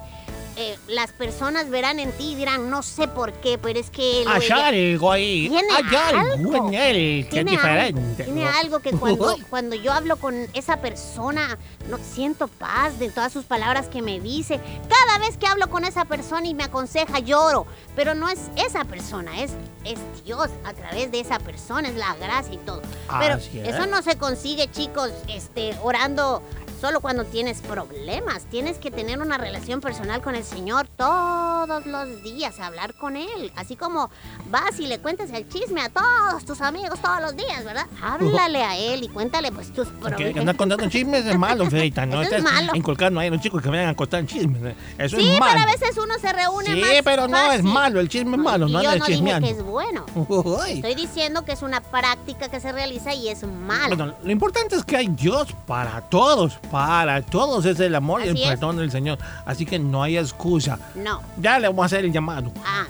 eh, 0.56 0.76
las 0.88 1.12
personas 1.12 1.70
verán 1.70 1.98
en 2.00 2.12
ti 2.12 2.32
y 2.32 2.34
dirán, 2.34 2.70
no 2.70 2.82
sé 2.82 3.08
por 3.08 3.32
qué, 3.34 3.56
pero 3.58 3.78
es 3.78 3.90
que 3.90 4.22
él... 4.22 4.28
Hay 4.28 4.42
ella- 4.44 4.66
algo 4.68 5.12
ahí. 5.12 5.48
Tiene 5.48 5.68
Hay 5.74 5.96
algo 5.96 6.32
algo. 6.34 6.68
en 6.68 6.74
él 6.74 7.28
que 7.30 7.40
es 7.40 7.46
algo, 7.46 7.50
diferente. 7.50 8.24
tiene 8.24 8.46
algo 8.46 8.80
que 8.80 8.90
cuando, 8.92 9.36
cuando 9.50 9.76
yo 9.76 9.92
hablo 9.92 10.16
con 10.16 10.46
esa 10.52 10.78
persona, 10.80 11.58
no 11.88 11.98
siento 11.98 12.48
paz 12.48 12.98
de 12.98 13.08
todas 13.10 13.32
sus 13.32 13.44
palabras 13.44 13.88
que 13.88 14.02
me 14.02 14.20
dice. 14.20 14.60
Cada 14.88 15.18
vez 15.18 15.36
que 15.36 15.46
hablo 15.46 15.68
con 15.70 15.84
esa 15.84 16.04
persona 16.04 16.46
y 16.46 16.54
me 16.54 16.64
aconseja, 16.64 17.18
lloro. 17.20 17.66
Pero 17.96 18.14
no 18.14 18.28
es 18.28 18.50
esa 18.56 18.84
persona, 18.84 19.42
es, 19.42 19.52
es 19.84 19.98
Dios 20.24 20.48
a 20.64 20.72
través 20.74 21.10
de 21.10 21.20
esa 21.20 21.38
persona, 21.38 21.88
es 21.88 21.96
la 21.96 22.14
gracia 22.16 22.54
y 22.54 22.58
todo. 22.58 22.82
Pero 23.18 23.34
Así 23.34 23.58
es. 23.60 23.68
eso 23.74 23.86
no 23.86 24.02
se 24.02 24.16
consigue, 24.16 24.70
chicos, 24.70 25.10
este, 25.28 25.76
orando 25.82 26.42
solo 26.80 27.00
cuando 27.00 27.24
tienes 27.24 27.60
problemas. 27.60 28.44
Tienes 28.50 28.78
que 28.78 28.90
tener 28.90 29.20
una 29.20 29.36
relación 29.38 29.80
personal 29.80 30.22
con 30.22 30.34
el 30.34 30.44
Señor 30.44 30.88
todos 30.96 31.86
los 31.86 32.22
días, 32.22 32.58
hablar 32.60 32.94
con 32.94 33.16
Él. 33.16 33.52
Así 33.56 33.76
como 33.76 34.10
vas 34.50 34.78
y 34.78 34.86
le 34.86 34.98
cuentas 34.98 35.30
el 35.30 35.48
chisme 35.48 35.82
a 35.82 35.88
todos 35.90 36.44
tus 36.44 36.60
amigos 36.60 37.00
todos 37.00 37.20
los 37.20 37.36
días, 37.36 37.64
¿verdad? 37.64 37.86
Háblale 38.02 38.62
a 38.62 38.76
Él 38.76 39.02
y 39.04 39.08
cuéntale 39.08 39.52
pues 39.52 39.72
tus 39.72 39.88
Que 39.88 39.94
problemas. 39.94 40.36
andar 40.38 40.56
contando 40.56 40.88
chismes 40.88 41.26
es 41.26 41.38
malo, 41.38 41.68
Feita. 41.68 42.06
No 42.06 42.22
Eso 42.30 42.36
es 42.36 42.42
malo. 42.42 42.72
inculcando 42.74 43.20
ahí 43.20 43.28
a 43.28 43.30
los 43.30 43.40
chicos 43.40 43.62
que 43.62 43.68
vayan 43.68 43.88
a 43.88 43.94
contar 43.96 44.24
chismes. 44.26 44.62
¿eh? 44.62 44.76
Eso 44.98 45.16
Sí, 45.16 45.28
es 45.32 45.38
malo. 45.38 45.52
pero 45.56 45.68
a 45.68 45.72
veces 45.72 45.96
uno 45.98 46.14
se 46.20 46.32
reúne 46.32 46.66
Sí, 46.74 46.80
más 46.80 46.90
pero 47.04 47.28
no 47.28 47.52
es 47.52 47.62
malo. 47.62 48.00
El 48.00 48.08
chisme 48.08 48.36
es 48.36 48.42
malo. 48.42 48.68
Y 48.68 48.72
No 48.72 48.82
yo 48.82 48.88
no 48.90 48.94
dije 48.96 49.06
chismeando. 49.12 49.46
que 49.46 49.52
es 49.54 49.62
bueno. 49.62 50.06
Uy. 50.14 50.72
Estoy 50.72 50.94
diciendo 50.94 51.44
que 51.44 51.52
es 51.52 51.62
una 51.62 51.80
práctica 51.80 52.48
que 52.48 52.60
se 52.60 52.72
realiza 52.72 53.12
y 53.14 53.28
es. 53.28 53.40
Bueno, 53.42 54.14
lo 54.22 54.30
importante 54.30 54.76
es 54.76 54.84
que 54.84 54.96
hay 54.96 55.08
Dios 55.08 55.48
para 55.66 56.00
todos, 56.02 56.58
para 56.70 57.22
todos 57.22 57.64
es 57.66 57.78
el 57.80 57.94
amor 57.94 58.24
y 58.24 58.28
el 58.28 58.36
perdón 58.40 58.76
del 58.76 58.90
Señor. 58.90 59.18
Así 59.46 59.66
que 59.66 59.78
no 59.78 60.02
hay 60.02 60.16
excusa. 60.18 60.78
No. 60.94 61.22
Ya 61.36 61.58
le 61.58 61.68
vamos 61.68 61.82
a 61.82 61.86
hacer 61.86 62.04
el 62.04 62.12
llamado. 62.12 62.52
Ah. 62.64 62.86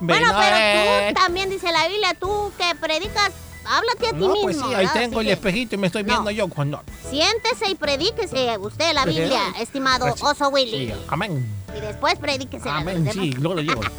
Bueno, 0.00 0.26
pero 0.36 1.08
tú 1.08 1.14
también 1.20 1.48
dice 1.48 1.70
la 1.70 1.86
Biblia, 1.86 2.14
tú 2.18 2.50
que 2.58 2.74
predicas, 2.74 3.30
háblate 3.64 4.08
a 4.08 4.10
ti 4.10 4.16
No, 4.18 4.28
mismo. 4.30 4.42
pues 4.42 4.56
sí, 4.56 4.64
ahí 4.64 4.74
¿verdad? 4.86 4.92
tengo 4.94 5.20
Así 5.20 5.28
el 5.28 5.34
espejito 5.34 5.74
y 5.76 5.78
me 5.78 5.86
estoy 5.86 6.02
viendo 6.02 6.24
No. 6.24 6.30
yo 6.32 6.48
cuando. 6.48 6.82
Siéntese 7.08 7.70
y 7.70 7.76
predíquese 7.76 8.58
usted 8.58 8.92
la 8.94 9.04
Biblia, 9.04 9.40
estimado 9.60 10.06
Pues 10.08 10.20
Oso 10.22 10.48
Willy. 10.48 10.88
sí, 10.88 10.92
amén. 11.08 11.46
Y 11.76 11.80
después 11.80 12.18
predíquese 12.18 12.64
la 12.66 12.78
Amén, 12.78 13.08
sí, 13.12 13.30
gloria 13.30 13.60
a 13.72 13.74
Dios. 13.76 13.86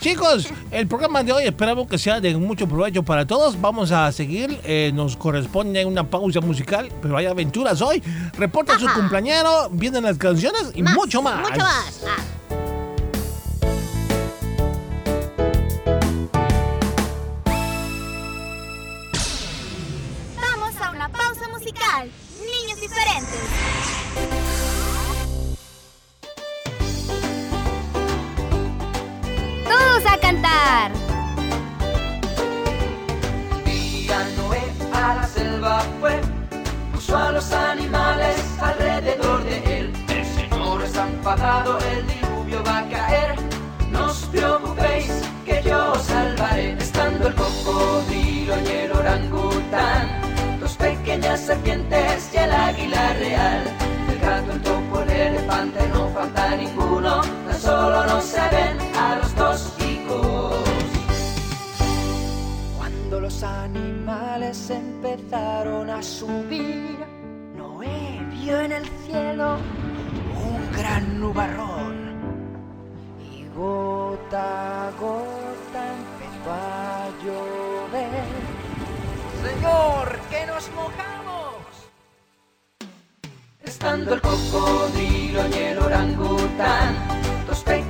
Chicos, 0.00 0.46
el 0.70 0.86
programa 0.86 1.24
de 1.24 1.32
hoy 1.32 1.44
esperamos 1.44 1.88
que 1.88 1.98
sea 1.98 2.20
de 2.20 2.36
mucho 2.36 2.68
provecho 2.68 3.02
para 3.02 3.26
todos. 3.26 3.60
Vamos 3.60 3.90
a 3.90 4.12
seguir, 4.12 4.60
eh, 4.62 4.92
nos 4.94 5.16
corresponde 5.16 5.84
una 5.84 6.08
pausa 6.08 6.40
musical, 6.40 6.88
pero 7.02 7.16
hay 7.16 7.26
aventuras 7.26 7.82
hoy. 7.82 8.00
Reporta 8.36 8.78
su 8.78 8.86
cumpleañero, 8.94 9.68
vienen 9.72 10.04
las 10.04 10.16
canciones 10.16 10.70
y 10.74 10.84
mucho 10.84 11.20
más. 11.20 11.40
Mucho 11.40 11.58
más. 11.58 12.04
Ah. 12.06 12.37
Solo 57.68 58.06
no 58.06 58.18
se 58.22 58.40
ven 58.56 58.76
a 58.96 59.16
los 59.16 59.34
dos 59.36 59.60
hijos. 59.90 60.56
Cuando 62.78 63.20
los 63.20 63.42
animales 63.42 64.70
empezaron 64.70 65.90
a 65.90 66.02
subir, 66.02 66.98
Noé 67.58 68.24
vio 68.32 68.58
en 68.60 68.72
el 68.72 68.86
cielo 69.04 69.58
un 70.50 70.62
gran 70.78 71.20
nubarrón. 71.20 71.96
Y 73.30 73.44
gota 73.54 74.88
a 74.88 74.90
gota 74.92 75.80
empezó 75.98 76.50
a 76.50 77.08
llover. 77.22 78.24
Señor, 79.44 80.06
que 80.30 80.46
nos 80.46 80.64
mojamos. 80.78 81.28
Estando 83.62 84.14
el 84.14 84.22
cocodrilo 84.22 85.40
y 85.48 85.54
el 85.70 85.78
orangután, 85.78 87.07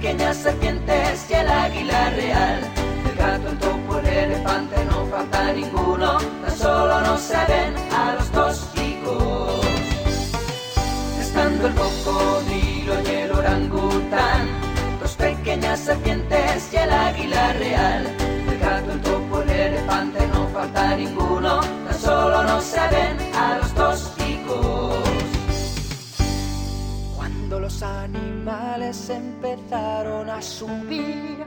pequeñas 0.09 0.39
serpientes 0.39 1.27
y 1.29 1.35
el 1.35 1.49
águila 1.49 2.11
real. 2.11 2.61
El 3.05 3.17
gato, 3.17 3.49
el 3.51 3.59
topo, 3.59 3.99
el 3.99 4.07
elefante, 4.07 4.77
no 4.87 5.05
falta 5.07 5.53
ninguno, 5.53 6.17
tan 6.17 6.57
solo 6.57 7.01
no 7.03 7.19
se 7.19 7.37
ven 7.47 7.75
a 7.93 8.15
los 8.15 8.33
dos 8.33 8.69
hijos. 8.77 9.67
Estando 11.21 11.67
el 11.67 11.75
cocodrilo 11.75 12.95
y 13.05 13.15
el 13.17 13.33
orangután, 13.33 14.49
dos 14.99 15.13
pequeñas 15.13 15.79
serpientes 15.81 16.73
y 16.73 16.77
el 16.77 16.91
águila 16.91 17.53
real. 17.53 18.07
El 18.51 18.59
gato, 18.59 18.93
el 18.93 19.01
topo, 19.03 19.43
el 19.43 19.51
elefante, 19.51 20.27
no 20.29 20.49
falta 20.49 20.97
ninguno, 20.97 21.61
tan 21.61 21.99
solo 22.01 22.45
no 22.45 22.63
se 22.63 22.81
ven 22.89 23.28
los 27.69 27.83
animales 27.83 29.11
empezaron 29.11 30.31
a 30.31 30.41
subir, 30.41 31.45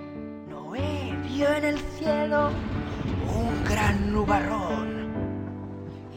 Noé 0.47 1.17
vio 1.23 1.51
en 1.51 1.65
el 1.65 1.79
cielo 1.97 2.51
un 3.41 3.63
gran 3.63 4.13
nubarrón. 4.13 5.09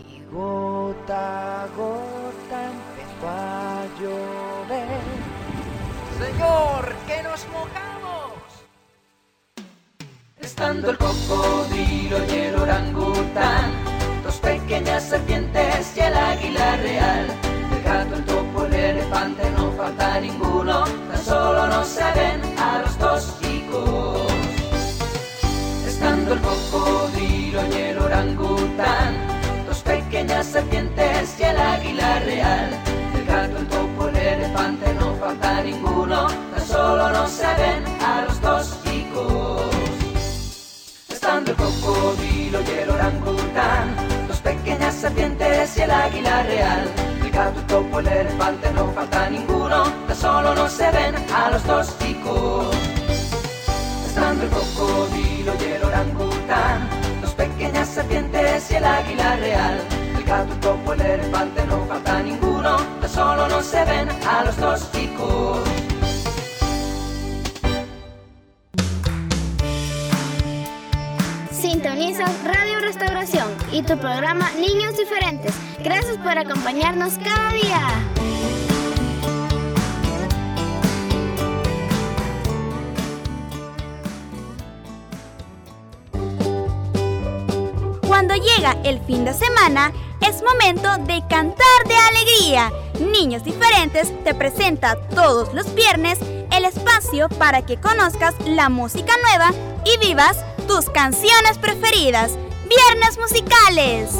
Y 0.07 0.21
gota 0.31 1.63
a 1.63 1.67
gota 1.69 2.59
empezó 2.75 3.29
a 3.31 3.87
llover. 3.99 5.05
Señor, 6.21 6.95
que 7.07 7.23
nos 7.23 7.47
mojamos. 7.49 8.43
Estando 10.39 10.91
el 10.91 10.99
cocodrilo 10.99 12.19
y 12.29 12.31
el 12.31 12.57
orangután, 12.57 13.71
dos 14.23 14.37
pequeñas 14.37 15.03
serpientes 15.03 15.97
y 15.97 16.01
el 16.01 16.15
águila 16.15 16.77
real. 16.77 17.27
El 17.87 18.13
el 18.13 18.25
topo, 18.25 18.65
el 18.67 18.75
elefante, 18.75 19.54
falta 19.85 20.19
ninguno, 20.19 20.85
tan 20.85 21.23
solo 21.23 21.67
no 21.67 21.85
se 21.85 22.05
ven 22.19 22.41
a 22.59 22.79
los 22.79 23.23
hijos. 23.43 24.33
Estando 25.87 26.33
el 26.33 26.41
cocodrilo 26.41 27.61
y 27.71 27.75
el 27.88 27.99
orangután, 27.99 29.11
dos 29.67 29.83
pequeñas 29.83 30.47
serpientes 30.47 31.38
y 31.38 31.43
el 31.43 31.59
águila 31.59 32.19
real. 32.21 32.71
El 33.14 33.26
gato, 33.26 33.59
el 33.59 33.67
topo, 33.67 34.09
el 34.09 34.17
elefante, 34.17 34.95
no 34.95 35.14
falta 35.17 35.62
ninguno, 35.62 36.29
tan 36.29 36.67
solo 36.67 37.11
no 37.11 37.29
se 37.29 37.50
ven 37.61 37.85
a 38.00 38.26
los 38.43 38.67
hijos. 38.91 39.62
Estando 41.11 41.50
el 41.50 41.57
cocodrilo 41.59 42.59
y 42.62 42.71
el 42.83 42.91
orangután, 42.91 43.95
dos 44.29 44.38
pequeñas 44.38 44.95
serpientes 44.95 45.76
y 45.76 45.83
el 45.83 45.91
águila 45.91 46.43
real. 46.45 47.13
Gato, 47.35 47.61
topo, 47.62 47.99
el 47.99 48.07
elefante, 48.07 48.73
no 48.75 48.93
falta 48.93 49.29
ninguno, 49.29 49.83
tan 50.07 50.17
solo 50.17 50.55
no 50.55 50.69
se 50.69 50.88
ven 50.93 51.17
a 51.35 51.50
los 51.50 51.67
dos 51.67 51.99
chicos. 51.99 52.76
Estando 54.07 54.45
el 54.45 54.50
cocodrilo 54.50 55.53
y 55.59 55.64
el 55.73 55.83
orangután, 55.83 56.88
dos 57.21 57.33
pequeñas 57.33 57.88
serpientes 57.88 58.71
y 58.71 58.76
el 58.76 58.85
águila 58.85 59.35
real. 59.35 59.81
El 60.17 60.23
gato, 60.23 60.55
topo, 60.61 60.93
el 60.93 61.00
elefante, 61.00 61.67
no 61.67 61.85
falta 61.87 62.23
ninguno, 62.23 62.76
tan 63.00 63.11
solo 63.11 63.49
no 63.49 63.61
se 63.62 63.85
ven 63.85 64.09
a 64.29 64.45
los 64.45 64.57
dos 64.57 64.93
chicos. 64.93 65.84
Sintonizas 71.64 72.30
Radio 72.44 72.78
Restauración 72.80 73.49
y 73.73 73.80
tu 73.80 73.97
programa 73.97 74.50
Niños 74.61 74.99
Diferentes. 74.99 75.54
Gracias 75.83 76.18
por 76.18 76.37
acompañarnos 76.37 77.14
cada 77.16 77.52
día. 77.52 77.80
cuando 88.06 88.35
llega 88.35 88.76
el 88.85 89.00
fin 89.00 89.25
de 89.25 89.33
semana, 89.33 89.90
es 90.21 90.42
momento 90.42 90.88
de 91.04 91.21
cantar 91.28 91.56
de 91.88 91.97
alegría. 91.97 92.71
Niños 93.11 93.42
Diferentes 93.42 94.12
te 94.23 94.35
presenta 94.35 94.97
todos 95.14 95.52
los 95.54 95.75
viernes 95.75 96.18
el 96.52 96.64
espacio 96.66 97.28
para 97.30 97.62
que 97.62 97.80
conozcas 97.80 98.35
la 98.47 98.68
música 98.68 99.14
nueva 99.26 99.50
y 99.85 100.06
vivas 100.06 100.44
tus 100.66 100.88
canciones 100.90 101.59
preferidas. 101.59 102.33
Viernes 102.68 103.18
musicales. 103.18 104.11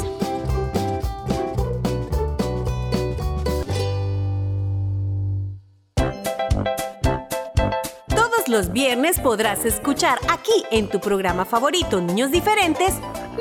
Todos 8.07 8.47
los 8.47 8.71
viernes 8.71 9.19
podrás 9.19 9.65
escuchar 9.65 10.19
aquí 10.29 10.63
en 10.71 10.89
tu 10.89 10.99
programa 10.99 11.45
favorito 11.45 11.99
Niños 11.99 12.31
Diferentes 12.31 12.93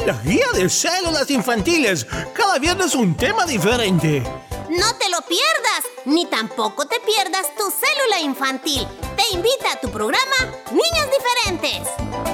La 0.06 0.14
guía 0.25 0.46
de 0.54 0.68
células 0.68 1.30
infantiles. 1.30 2.06
Cada 2.34 2.58
viernes 2.58 2.94
un 2.94 3.14
tema 3.16 3.44
diferente. 3.44 4.23
No 4.70 4.96
te 4.96 5.08
lo 5.11 5.20
pierdas, 5.23 5.84
ni 6.06 6.26
tampoco 6.26 6.87
te 6.87 6.99
pierdas 7.00 7.54
tu 7.56 7.70
célula 7.70 8.20
infantil. 8.20 8.87
Te 9.16 9.37
invita 9.37 9.73
a 9.73 9.80
tu 9.80 9.90
programa 9.90 10.37
Niños 10.70 11.08
Diferentes. 11.12 12.34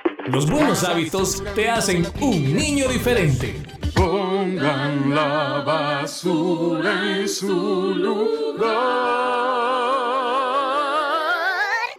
Los 0.27 0.49
buenos 0.49 0.83
hábitos 0.83 1.43
te 1.55 1.69
hacen 1.69 2.05
un 2.21 2.55
niño 2.55 2.87
diferente. 2.87 3.61
Pongan 3.95 5.13
la 5.13 5.63
basura 5.65 7.17
en 7.17 7.27
su 7.27 7.95
lugar. 7.95 8.71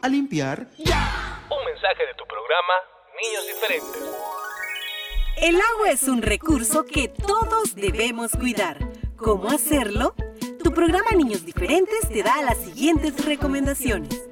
A 0.03 0.09
limpiar. 0.09 0.69
Un 0.79 1.65
mensaje 1.65 2.07
de 2.07 2.15
tu 2.17 2.25
programa 2.27 2.75
Niños 3.21 3.47
Diferentes. 3.47 4.03
El 5.37 5.57
agua 5.57 5.91
es 5.91 6.05
un 6.05 6.23
recurso 6.23 6.85
que 6.85 7.09
todos 7.09 7.75
debemos 7.75 8.33
cuidar. 8.33 8.79
¿Cómo 9.17 9.51
hacerlo? 9.51 10.15
Tu 10.63 10.73
programa 10.73 11.11
Niños 11.17 11.45
Diferentes 11.45 12.09
te 12.09 12.23
da 12.23 12.41
las 12.43 12.59
siguientes 12.59 13.25
recomendaciones. 13.25 14.32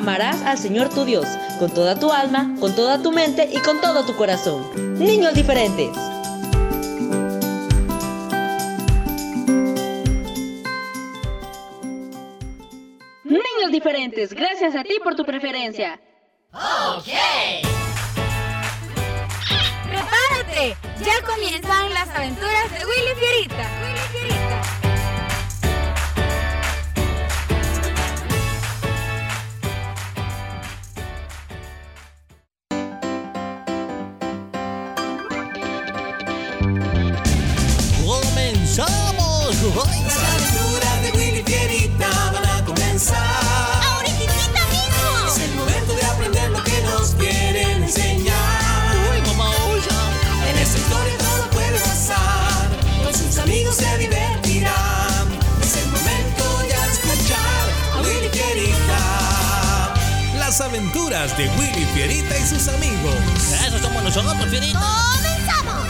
Amarás 0.00 0.40
al 0.46 0.56
Señor 0.56 0.88
tu 0.88 1.04
Dios 1.04 1.26
con 1.58 1.74
toda 1.74 1.94
tu 1.94 2.10
alma, 2.10 2.56
con 2.58 2.74
toda 2.74 3.02
tu 3.02 3.12
mente 3.12 3.50
y 3.52 3.58
con 3.58 3.82
todo 3.82 4.02
tu 4.06 4.16
corazón. 4.16 4.64
Niños 4.98 5.34
diferentes. 5.34 5.90
Niños 13.24 13.70
diferentes, 13.70 14.32
gracias 14.32 14.74
a 14.74 14.84
ti 14.84 14.96
por 15.04 15.16
tu 15.16 15.26
preferencia. 15.26 16.00
¡Prepárate! 19.84 20.76
Ya 21.04 21.26
comienzan 21.26 21.92
las 21.92 22.08
aventuras 22.08 22.70
de 22.70 22.86
Willy 22.86 23.14
Fierita. 23.18 23.68
Willy 23.82 23.98
Fierita. 24.12 24.19
Aventuras 61.20 61.36
de 61.36 61.48
Willy 61.58 61.84
Fierita 61.86 62.38
y 62.38 62.46
sus 62.46 62.68
amigos. 62.68 63.14
Eso 63.66 63.78
somos 63.78 64.02
nosotros, 64.02 64.46
Fierita. 64.48 64.80
¡Comenzamos! 65.12 65.88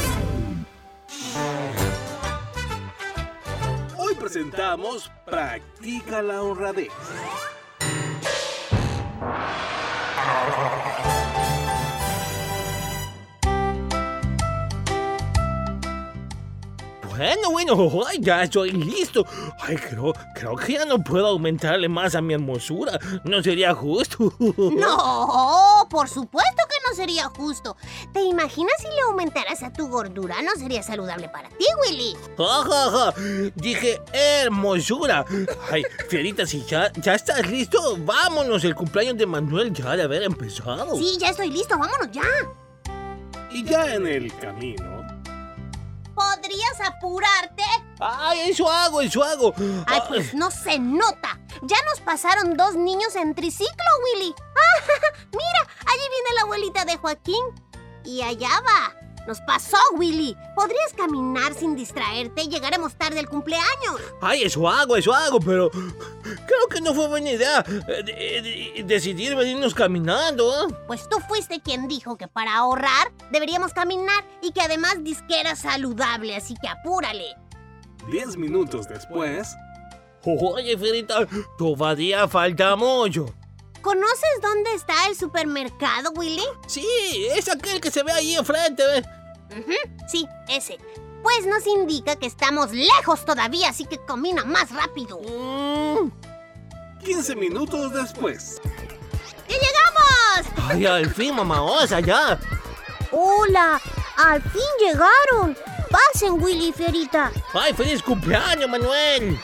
Hoy 3.97 4.14
presentamos 4.14 5.11
Practica 5.25 6.23
la 6.23 6.43
honradez. 6.43 6.90
Bueno, 17.21 17.51
bueno, 17.51 18.03
ay, 18.07 18.17
ya 18.19 18.45
estoy 18.45 18.71
listo. 18.71 19.27
Ay, 19.61 19.77
creo, 19.77 20.15
creo 20.35 20.57
que 20.57 20.73
ya 20.73 20.87
no 20.87 21.05
puedo 21.05 21.27
aumentarle 21.27 21.87
más 21.87 22.15
a 22.15 22.23
mi 22.23 22.33
hermosura. 22.33 22.99
No 23.25 23.43
sería 23.43 23.75
justo. 23.75 24.33
No, 24.71 25.87
por 25.91 26.09
supuesto 26.09 26.63
que 26.69 26.77
no 26.89 26.95
sería 26.95 27.25
justo. 27.25 27.77
¿Te 28.15 28.23
imaginas 28.23 28.73
si 28.79 28.87
le 28.87 29.01
aumentaras 29.03 29.63
a 29.63 29.73
tu 29.73 29.89
gordura? 29.89 30.37
No 30.43 30.53
sería 30.57 30.83
saludable 30.83 31.29
para 31.29 31.49
ti, 31.51 31.67
Willy. 31.83 32.17
Ja, 32.39 32.65
ja, 32.65 32.91
ja. 32.91 33.15
Dije 33.55 34.01
hermosura. 34.13 35.27
Ay, 35.71 35.83
Fierita, 36.09 36.47
si 36.47 36.65
ya, 36.65 36.91
ya 37.03 37.15
estás 37.15 37.47
listo, 37.51 37.99
vámonos. 37.99 38.65
El 38.65 38.75
cumpleaños 38.75 39.19
de 39.19 39.27
Manuel 39.27 39.73
ya 39.75 39.95
de 39.97 40.05
haber 40.05 40.23
empezado. 40.23 40.97
Sí, 40.97 41.19
ya 41.21 41.29
estoy 41.29 41.51
listo, 41.51 41.77
vámonos 41.77 42.11
ya. 42.13 42.23
Y 43.53 43.65
ya 43.65 43.95
en 43.95 44.07
el 44.07 44.35
camino. 44.39 45.00
¿Podrías 46.21 46.81
apurarte? 46.85 47.63
Ay, 47.99 48.51
eso 48.51 48.71
hago, 48.71 49.01
eso 49.01 49.23
hago. 49.25 49.55
Ay, 49.87 50.01
pues 50.07 50.35
no 50.35 50.51
se 50.51 50.79
nota. 50.79 51.41
Ya 51.63 51.77
nos 51.89 52.01
pasaron 52.01 52.57
dos 52.59 52.75
niños 52.75 53.17
en 53.17 53.35
triciclo, 53.35 53.91
Willy. 54.05 54.35
Ah, 54.61 55.17
mira, 55.33 55.75
allí 55.87 56.03
viene 56.11 56.35
la 56.37 56.43
abuelita 56.43 56.85
de 56.85 56.97
Joaquín. 56.97 57.43
Y 58.05 58.21
allá 58.23 58.51
va. 58.67 59.00
Nos 59.27 59.41
pasó, 59.43 59.77
Willy. 59.97 60.37
¿Podrías 60.57 60.93
caminar 60.97 61.55
sin 61.55 61.77
distraerte? 61.77 62.45
Llegaremos 62.49 62.95
tarde 62.95 63.21
al 63.21 63.29
cumpleaños. 63.29 64.01
Ay, 64.21 64.43
eso 64.43 64.69
hago, 64.69 64.97
eso 64.97 65.13
hago, 65.13 65.39
pero 65.41 65.71
creo 65.71 66.69
que 66.71 66.81
no 66.81 66.95
fue 66.95 67.07
buena 67.09 67.31
idea 67.31 67.65
eh, 67.69 68.03
de- 68.05 68.43
de- 68.75 68.83
decidir 68.85 69.37
venirnos 69.37 69.75
caminando. 69.75 70.51
¿eh? 70.69 70.75
Pues 70.87 71.09
tú 71.09 71.19
fuiste 71.29 71.61
quien 71.61 71.87
dijo 71.87 72.17
que 72.17 72.29
para 72.29 72.57
ahorrar 72.57 73.13
deberíamos 73.31 73.73
caminar 73.73 74.25
y 74.43 74.53
que 74.53 74.63
además 74.63 74.97
disque 75.05 75.39
era 75.39 75.55
saludable, 75.55 76.35
así 76.35 76.55
que 76.61 76.69
apúrale. 76.69 77.37
Diez 78.11 78.37
minutos 78.37 78.89
después. 78.89 79.55
Oye, 80.25 80.77
Fierita, 80.77 81.27
todavía 81.57 82.27
falta 82.29 82.75
mucho. 82.77 83.33
¿Conoces 83.83 84.29
dónde 84.43 84.75
está 84.75 85.07
el 85.09 85.16
supermercado, 85.16 86.11
Willy? 86.14 86.45
Sí, 86.66 86.87
es 87.35 87.49
aquel 87.49 87.81
que 87.81 87.90
se 87.90 88.03
ve 88.03 88.12
ahí 88.12 88.35
enfrente, 88.37 88.83
¿ves? 88.87 89.05
Sí, 90.09 90.27
ese. 90.49 90.79
Pues 91.23 91.47
nos 91.47 91.66
indica 91.66 92.16
que 92.16 92.27
estamos 92.27 92.73
lejos 92.73 93.25
todavía, 93.25 93.71
así 93.71 93.85
que 93.85 93.99
camina 94.07 94.45
más 94.45 94.71
rápido. 94.71 95.19
Mm, 95.19 96.11
15 97.05 97.37
minutos 97.37 97.93
después. 97.93 98.61
¡Ya 99.49 99.57
llegamos! 99.57 100.71
Ay, 100.71 100.87
al 100.87 101.12
fin, 101.12 101.35
mamá, 101.35 101.62
osa, 101.62 102.01
ya. 102.01 102.38
Hola, 103.11 103.81
Al 104.16 104.40
fin 104.43 104.62
llegaron. 104.79 105.57
Pasen, 105.90 106.40
Willy 106.40 106.69
y 106.69 106.73
Fierita. 106.73 107.33
¡Ay, 107.53 107.73
feliz 107.75 108.03
cumpleaños, 108.03 108.69
Manuel! 108.69 109.40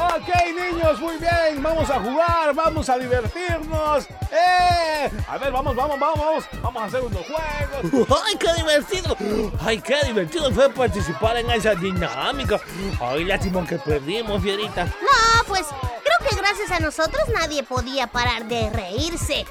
Ok, 0.00 0.28
niños, 0.54 0.98
muy 1.00 1.16
bien. 1.18 1.62
Vamos 1.62 1.90
a 1.90 2.00
jugar, 2.00 2.54
vamos 2.54 2.88
a 2.88 2.98
divertirnos. 2.98 4.06
¡Eh! 4.32 5.10
A 5.28 5.36
ver, 5.36 5.52
vamos, 5.52 5.76
vamos, 5.76 5.98
vamos, 6.00 6.18
vamos. 6.18 6.44
Vamos 6.62 6.82
a 6.82 6.86
hacer 6.86 7.02
unos 7.02 7.22
juegos. 7.26 8.08
¡Ay, 8.26 8.36
qué 8.36 8.54
divertido! 8.54 9.16
¡Ay, 9.60 9.80
qué 9.80 9.96
divertido 10.06 10.50
fue 10.52 10.70
participar 10.70 11.36
en 11.36 11.50
esa 11.50 11.74
dinámica! 11.74 12.58
¡Ay, 13.00 13.24
lástima 13.24 13.66
que 13.66 13.76
perdimos, 13.78 14.40
Fierita! 14.42 14.84
No, 14.84 15.44
pues 15.46 15.66
creo 15.66 16.28
que 16.28 16.36
gracias 16.36 16.70
a 16.70 16.80
nosotros 16.80 17.28
nadie 17.34 17.62
podía 17.62 18.06
parar 18.06 18.46
de 18.46 18.70
reírse. 18.70 19.44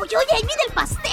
Oye, 0.00 0.16
oye, 0.16 0.32
ahí 0.32 0.42
viene 0.42 0.62
el 0.68 0.72
pastel. 0.72 1.12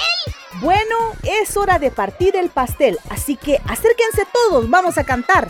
Bueno, 0.61 0.95
es 1.23 1.57
hora 1.57 1.79
de 1.79 1.91
partir 1.91 2.35
el 2.37 2.49
pastel, 2.49 2.97
así 3.09 3.35
que 3.35 3.61
acérquense 3.67 4.25
todos, 4.31 4.69
vamos 4.69 4.97
a 4.97 5.03
cantar. 5.03 5.49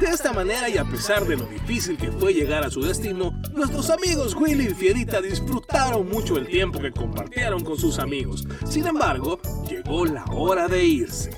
De 0.00 0.06
esta 0.06 0.32
manera 0.32 0.66
y 0.70 0.78
a 0.78 0.84
pesar 0.84 1.26
de 1.26 1.36
lo 1.36 1.44
difícil 1.44 1.98
que 1.98 2.10
fue 2.10 2.32
llegar 2.32 2.64
a 2.64 2.70
su 2.70 2.80
destino, 2.80 3.38
nuestros 3.52 3.90
amigos 3.90 4.34
Willy 4.34 4.68
y 4.68 4.74
Fierita 4.74 5.20
disfrutaron 5.20 6.08
mucho 6.08 6.38
el 6.38 6.46
tiempo 6.46 6.80
que 6.80 6.90
compartieron 6.90 7.62
con 7.62 7.76
sus 7.76 7.98
amigos. 7.98 8.46
Sin 8.66 8.86
embargo, 8.86 9.38
llegó 9.68 10.06
la 10.06 10.24
hora 10.32 10.68
de 10.68 10.82
irse. 10.82 11.30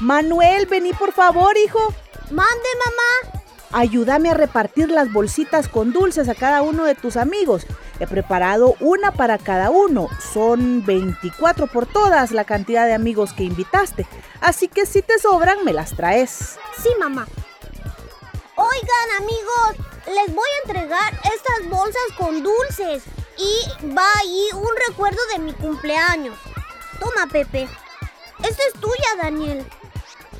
Manuel, 0.00 0.66
vení 0.66 0.92
por 0.92 1.12
favor, 1.12 1.56
hijo. 1.56 1.94
Mande, 2.32 2.68
mamá. 2.84 3.44
Ayúdame 3.72 4.30
a 4.30 4.34
repartir 4.34 4.90
las 4.90 5.12
bolsitas 5.12 5.68
con 5.68 5.92
dulces 5.92 6.28
a 6.28 6.34
cada 6.34 6.62
uno 6.62 6.84
de 6.84 6.96
tus 6.96 7.16
amigos. 7.16 7.66
He 8.00 8.06
preparado 8.06 8.74
una 8.80 9.12
para 9.12 9.38
cada 9.38 9.70
uno. 9.70 10.08
Son 10.32 10.84
24 10.84 11.68
por 11.68 11.86
todas 11.86 12.32
la 12.32 12.44
cantidad 12.44 12.86
de 12.86 12.94
amigos 12.94 13.32
que 13.32 13.44
invitaste. 13.44 14.06
Así 14.40 14.66
que 14.66 14.86
si 14.86 15.02
te 15.02 15.20
sobran, 15.20 15.64
me 15.64 15.72
las 15.72 15.94
traes. 15.94 16.58
Sí, 16.82 16.88
mamá. 16.98 17.28
Oigan, 18.56 19.08
amigos, 19.18 19.86
les 20.06 20.34
voy 20.34 20.48
a 20.48 20.66
entregar 20.66 21.12
estas 21.22 21.70
bolsas 21.70 22.02
con 22.18 22.42
dulces. 22.42 23.04
Y 23.38 23.88
va 23.88 24.06
ahí 24.18 24.48
un 24.52 24.88
recuerdo 24.88 25.20
de 25.32 25.38
mi 25.38 25.52
cumpleaños. 25.52 26.36
Toma, 26.98 27.30
Pepe. 27.30 27.68
Esta 28.42 28.62
es 28.66 28.80
tuya, 28.80 29.22
Daniel. 29.22 29.64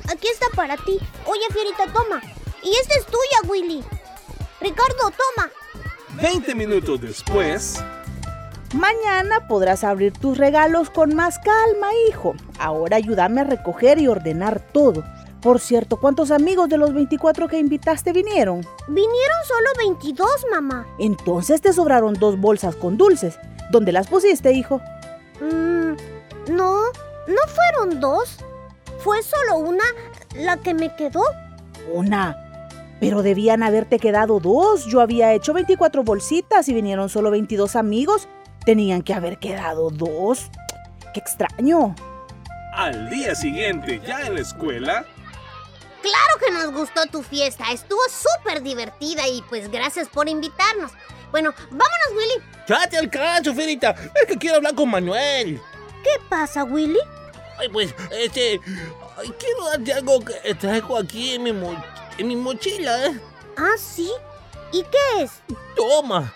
Aquí 0.09 0.27
está 0.27 0.47
para 0.55 0.75
ti. 0.75 0.99
Oye, 1.25 1.45
Fierita, 1.53 1.85
toma. 1.93 2.21
Y 2.63 2.69
esta 2.69 2.97
es 2.97 3.05
tuya, 3.05 3.49
Willy. 3.49 3.83
Ricardo, 4.59 5.11
toma. 5.11 5.49
20 6.21 6.55
minutos 6.55 7.01
después, 7.01 7.81
Mañana 8.73 9.49
podrás 9.49 9.83
abrir 9.83 10.13
tus 10.13 10.37
regalos 10.37 10.89
con 10.89 11.13
más 11.13 11.39
calma, 11.39 11.89
hijo. 12.07 12.35
Ahora 12.57 12.95
ayúdame 12.95 13.41
a 13.41 13.43
recoger 13.43 13.99
y 13.99 14.07
ordenar 14.07 14.61
todo. 14.61 15.03
Por 15.41 15.59
cierto, 15.59 15.97
¿cuántos 15.97 16.31
amigos 16.31 16.69
de 16.69 16.77
los 16.77 16.93
24 16.93 17.49
que 17.49 17.57
invitaste 17.59 18.13
vinieron? 18.13 18.65
Vinieron 18.87 19.37
solo 19.45 19.69
22, 19.77 20.29
mamá. 20.51 20.87
Entonces 20.99 21.59
te 21.59 21.73
sobraron 21.73 22.13
dos 22.13 22.39
bolsas 22.39 22.77
con 22.77 22.95
dulces. 22.95 23.37
¿Dónde 23.71 23.91
las 23.91 24.07
pusiste, 24.07 24.53
hijo? 24.53 24.79
Mm, 25.41 25.95
no, 26.53 26.81
no 27.27 27.41
fueron 27.47 27.99
dos. 27.99 28.37
Fue 28.99 29.21
solo 29.21 29.57
una 29.57 29.83
la 30.35 30.57
que 30.57 30.73
me 30.73 30.95
quedó. 30.95 31.23
Una. 31.91 32.40
Pero 33.01 33.21
debían 33.23 33.61
haberte 33.63 33.99
quedado 33.99 34.39
dos. 34.39 34.85
Yo 34.85 35.01
había 35.01 35.33
hecho 35.33 35.51
24 35.51 36.03
bolsitas 36.03 36.69
y 36.69 36.73
vinieron 36.73 37.09
solo 37.09 37.31
22 37.31 37.75
amigos. 37.75 38.29
Tenían 38.65 39.01
que 39.01 39.13
haber 39.13 39.37
quedado 39.39 39.89
dos. 39.89 40.49
¡Qué 41.13 41.19
extraño! 41.19 41.93
al 42.73 43.09
día 43.09 43.35
siguiente, 43.35 43.99
ya 44.07 44.21
en 44.21 44.35
la 44.35 44.39
escuela, 44.41 45.05
Claro 46.01 46.39
que 46.43 46.51
nos 46.51 46.71
gustó 46.71 47.05
tu 47.11 47.21
fiesta. 47.21 47.65
Estuvo 47.71 47.99
súper 48.09 48.63
divertida 48.63 49.27
y 49.27 49.43
pues 49.49 49.69
gracias 49.69 50.07
por 50.07 50.27
invitarnos. 50.29 50.91
Bueno, 51.31 51.53
vámonos, 51.69 52.09
Willy. 52.15 52.43
¡Ya 52.67 52.87
te 52.89 52.97
alcanzo, 52.97 53.53
Fierita! 53.53 53.91
Es 54.15 54.25
que 54.27 54.37
quiero 54.37 54.55
hablar 54.55 54.73
con 54.73 54.89
Manuel. 54.89 55.59
¿Qué 56.03 56.09
pasa, 56.29 56.63
Willy? 56.63 56.97
Ay, 57.59 57.67
pues, 57.69 57.93
este... 58.19 58.59
ay, 59.17 59.31
quiero 59.37 59.65
darte 59.69 59.93
algo 59.93 60.19
que 60.21 60.55
traigo 60.55 60.97
aquí 60.97 61.35
en 61.35 61.43
mi, 61.43 61.51
mo- 61.53 61.83
en 62.17 62.27
mi 62.27 62.35
mochila, 62.35 63.05
¿eh? 63.07 63.19
Ah, 63.57 63.75
sí. 63.77 64.11
¿Y 64.71 64.83
qué 64.83 65.23
es? 65.23 65.31
Toma. 65.75 66.33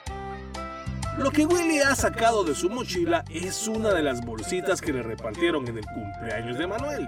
Lo 1.17 1.31
que 1.31 1.45
Willy 1.45 1.79
ha 1.79 1.95
sacado 1.95 2.43
de 2.43 2.53
su 2.53 2.69
mochila 2.69 3.23
es 3.29 3.67
una 3.67 3.93
de 3.93 4.03
las 4.03 4.19
bolsitas 4.25 4.81
que 4.81 4.91
le 4.91 5.01
repartieron 5.01 5.65
en 5.67 5.77
el 5.77 5.85
cumpleaños 5.85 6.57
de 6.57 6.67
Manuel. 6.67 7.07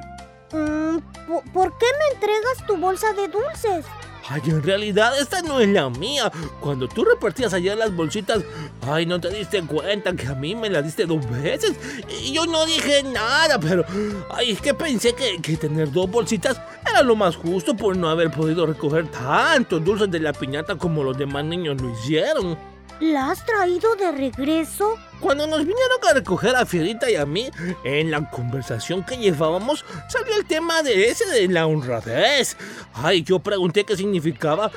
Mm, 0.53 0.99
¿po- 1.27 1.43
¿Por 1.53 1.77
qué 1.77 1.85
me 1.99 2.15
entregas 2.15 2.65
tu 2.65 2.77
bolsa 2.77 3.11
de 3.13 3.27
dulces? 3.27 3.85
Ay, 4.29 4.41
en 4.47 4.61
realidad 4.61 5.17
esta 5.19 5.41
no 5.41 5.59
es 5.59 5.69
la 5.69 5.89
mía. 5.89 6.31
Cuando 6.59 6.87
tú 6.87 7.05
repartías 7.05 7.53
allá 7.53 7.75
las 7.75 7.95
bolsitas, 7.95 8.43
ay, 8.81 9.05
no 9.05 9.21
te 9.21 9.29
diste 9.29 9.61
cuenta 9.63 10.13
que 10.15 10.27
a 10.27 10.35
mí 10.35 10.53
me 10.53 10.69
las 10.69 10.83
diste 10.83 11.05
dos 11.05 11.29
veces. 11.29 11.75
Y 12.23 12.33
yo 12.33 12.45
no 12.45 12.65
dije 12.65 13.03
nada, 13.03 13.57
pero, 13.59 13.85
ay, 14.29 14.51
es 14.51 14.61
que 14.61 14.73
pensé 14.73 15.13
que, 15.13 15.41
que 15.41 15.55
tener 15.55 15.91
dos 15.91 16.09
bolsitas 16.09 16.59
era 16.89 17.03
lo 17.03 17.15
más 17.15 17.37
justo 17.37 17.75
por 17.75 17.95
no 17.95 18.09
haber 18.09 18.29
podido 18.31 18.65
recoger 18.65 19.07
tantos 19.07 19.83
dulces 19.83 20.11
de 20.11 20.19
la 20.19 20.33
piñata 20.33 20.75
como 20.75 21.03
los 21.03 21.17
demás 21.17 21.45
niños 21.45 21.81
lo 21.81 21.91
hicieron. 21.91 22.76
¿La 22.99 23.29
has 23.29 23.45
traído 23.45 23.95
de 23.95 24.11
regreso? 24.11 24.97
Cuando 25.19 25.45
nos 25.45 25.59
vinieron 25.59 25.99
a 26.09 26.13
recoger 26.13 26.55
a 26.55 26.65
Fierita 26.65 27.09
y 27.11 27.15
a 27.15 27.27
mí, 27.27 27.49
en 27.83 28.09
la 28.09 28.27
conversación 28.29 29.03
que 29.03 29.17
llevábamos, 29.17 29.85
salió 30.09 30.35
el 30.35 30.45
tema 30.45 30.81
de 30.81 31.09
ese 31.09 31.25
de 31.27 31.47
la 31.47 31.67
honradez. 31.67 32.57
Ay, 32.93 33.21
yo 33.21 33.37
pregunté 33.37 33.83
qué 33.83 33.95
significaba 33.95 34.71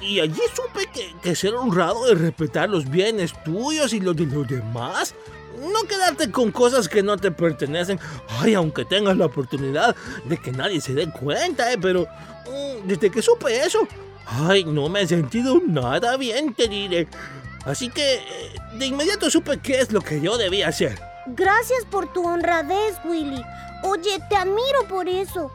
y, 0.00 0.20
allí 0.20 0.40
supe 0.54 0.86
que, 0.92 1.12
que 1.20 1.34
ser 1.34 1.54
honrado 1.54 2.10
es 2.12 2.20
respetar 2.20 2.70
los 2.70 2.88
bienes 2.88 3.32
tuyos 3.42 3.92
y 3.92 4.00
los 4.00 4.14
de 4.14 4.26
los 4.26 4.46
demás. 4.46 5.14
No 5.60 5.82
quedarte 5.88 6.30
con 6.30 6.52
cosas 6.52 6.88
que 6.88 7.02
no 7.02 7.16
te 7.16 7.32
pertenecen. 7.32 7.98
Ay, 8.40 8.54
aunque 8.54 8.84
tengas 8.84 9.16
la 9.16 9.26
oportunidad 9.26 9.96
de 10.26 10.36
que 10.36 10.52
nadie 10.52 10.80
se 10.80 10.94
dé 10.94 11.10
cuenta, 11.10 11.72
eh, 11.72 11.78
pero 11.80 12.02
mm, 12.46 12.86
desde 12.86 13.10
que 13.10 13.20
supe 13.20 13.64
eso, 13.64 13.80
ay, 14.26 14.62
no 14.62 14.88
me 14.88 15.02
he 15.02 15.08
sentido 15.08 15.60
nada 15.66 16.16
bien, 16.16 16.54
te 16.54 16.68
diré. 16.68 17.08
Así 17.68 17.90
que 17.90 18.14
eh, 18.14 18.20
de 18.78 18.86
inmediato 18.86 19.30
supe 19.30 19.58
qué 19.58 19.80
es 19.80 19.92
lo 19.92 20.00
que 20.00 20.22
yo 20.22 20.38
debía 20.38 20.68
hacer. 20.68 20.98
Gracias 21.26 21.84
por 21.90 22.10
tu 22.12 22.26
honradez, 22.26 22.96
Willy. 23.04 23.44
Oye, 23.82 24.18
te 24.30 24.36
admiro 24.36 24.88
por 24.88 25.06
eso. 25.06 25.52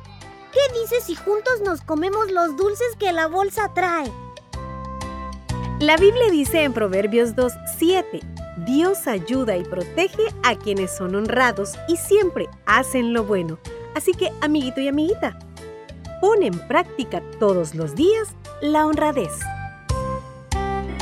¿Qué 0.52 0.80
dices 0.80 1.06
si 1.06 1.16
juntos 1.16 1.62
nos 1.66 1.82
comemos 1.82 2.32
los 2.32 2.56
dulces 2.56 2.96
que 3.00 3.12
la 3.12 3.26
bolsa 3.26 3.74
trae? 3.74 4.12
La 5.80 5.98
Biblia 5.98 6.30
dice 6.30 6.64
en 6.64 6.74
Proverbios 6.74 7.36
2.7, 7.36 8.22
Dios 8.58 9.08
ayuda 9.08 9.58
y 9.58 9.64
protege 9.64 10.24
a 10.44 10.56
quienes 10.56 10.96
son 10.96 11.16
honrados 11.16 11.74
y 11.88 11.98
siempre 11.98 12.48
hacen 12.68 13.14
lo 13.14 13.24
bueno. 13.24 13.58
Así 13.96 14.14
que, 14.14 14.32
amiguito 14.42 14.80
y 14.82 14.88
amiguita, 14.88 15.40
pon 16.22 16.44
en 16.44 16.58
práctica 16.68 17.24
todos 17.40 17.74
los 17.74 17.96
días 17.96 18.36
la 18.62 18.86
honradez. 18.86 19.34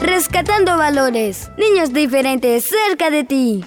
Rescatando 0.02 0.78
valores. 0.78 1.52
Niños 1.58 1.94
diferentes 1.94 2.66
cerca 2.66 3.12
de 3.12 3.24
ti. 3.24 3.66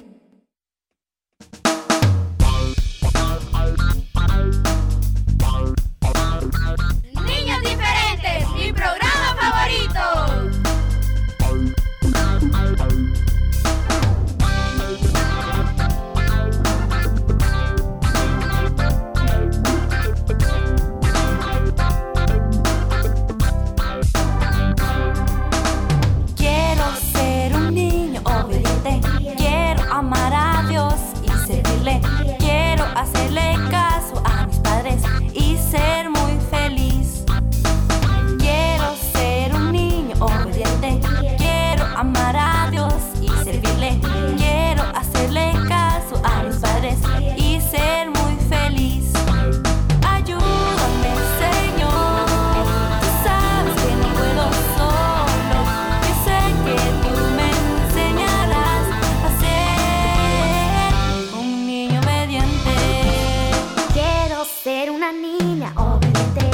una 65.04 65.12
niña 65.12 65.70
obediente. 65.76 66.53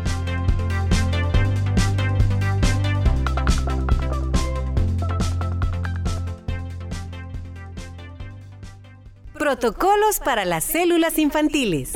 Protocolos 9.51 10.21
para 10.21 10.45
las 10.45 10.63
células 10.63 11.19
infantiles. 11.19 11.91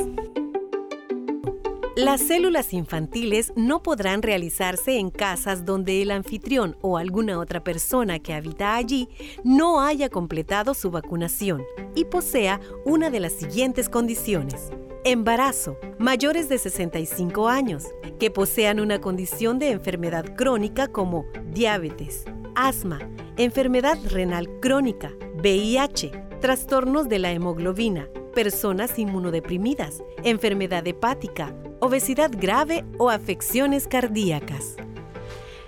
Las 1.96 2.20
células 2.20 2.74
infantiles 2.74 3.54
no 3.56 3.82
podrán 3.82 4.20
realizarse 4.20 4.98
en 4.98 5.08
casas 5.08 5.64
donde 5.64 6.02
el 6.02 6.10
anfitrión 6.10 6.76
o 6.82 6.98
alguna 6.98 7.38
otra 7.38 7.64
persona 7.64 8.18
que 8.18 8.34
habita 8.34 8.76
allí 8.76 9.08
no 9.42 9.80
haya 9.80 10.10
completado 10.10 10.74
su 10.74 10.90
vacunación 10.90 11.64
y 11.94 12.04
posea 12.04 12.60
una 12.84 13.08
de 13.08 13.20
las 13.20 13.32
siguientes 13.32 13.88
condiciones. 13.88 14.68
Embarazo, 15.04 15.78
mayores 15.98 16.50
de 16.50 16.58
65 16.58 17.48
años, 17.48 17.84
que 18.20 18.30
posean 18.30 18.80
una 18.80 19.00
condición 19.00 19.58
de 19.58 19.70
enfermedad 19.70 20.36
crónica 20.36 20.88
como 20.88 21.24
diabetes, 21.54 22.26
asma, 22.54 22.98
enfermedad 23.38 23.96
renal 24.10 24.60
crónica, 24.60 25.10
VIH, 25.38 26.25
trastornos 26.46 27.08
de 27.08 27.18
la 27.18 27.32
hemoglobina, 27.32 28.08
personas 28.32 29.00
inmunodeprimidas, 29.00 30.04
enfermedad 30.22 30.86
hepática, 30.86 31.52
obesidad 31.80 32.30
grave 32.32 32.84
o 32.98 33.10
afecciones 33.10 33.88
cardíacas. 33.88 34.76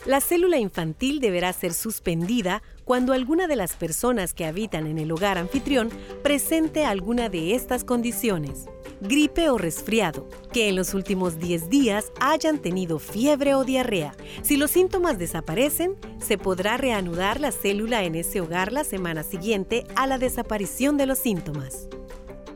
La 0.06 0.20
célula 0.20 0.58
infantil 0.58 1.18
deberá 1.18 1.52
ser 1.52 1.74
suspendida 1.74 2.62
cuando 2.84 3.12
alguna 3.12 3.48
de 3.48 3.56
las 3.56 3.74
personas 3.74 4.34
que 4.34 4.44
habitan 4.44 4.86
en 4.86 4.98
el 4.98 5.10
hogar 5.10 5.36
anfitrión 5.36 5.90
presente 6.22 6.84
alguna 6.84 7.28
de 7.28 7.56
estas 7.56 7.82
condiciones. 7.82 8.66
Gripe 9.00 9.48
o 9.48 9.58
resfriado, 9.58 10.28
que 10.52 10.68
en 10.68 10.74
los 10.74 10.92
últimos 10.92 11.38
10 11.38 11.70
días 11.70 12.12
hayan 12.20 12.58
tenido 12.58 12.98
fiebre 12.98 13.54
o 13.54 13.64
diarrea. 13.64 14.14
Si 14.42 14.56
los 14.56 14.72
síntomas 14.72 15.18
desaparecen, 15.18 15.94
se 16.18 16.36
podrá 16.36 16.76
reanudar 16.76 17.40
la 17.40 17.52
célula 17.52 18.02
en 18.02 18.16
ese 18.16 18.40
hogar 18.40 18.72
la 18.72 18.82
semana 18.82 19.22
siguiente 19.22 19.84
a 19.94 20.06
la 20.06 20.18
desaparición 20.18 20.96
de 20.96 21.06
los 21.06 21.18
síntomas. 21.18 21.88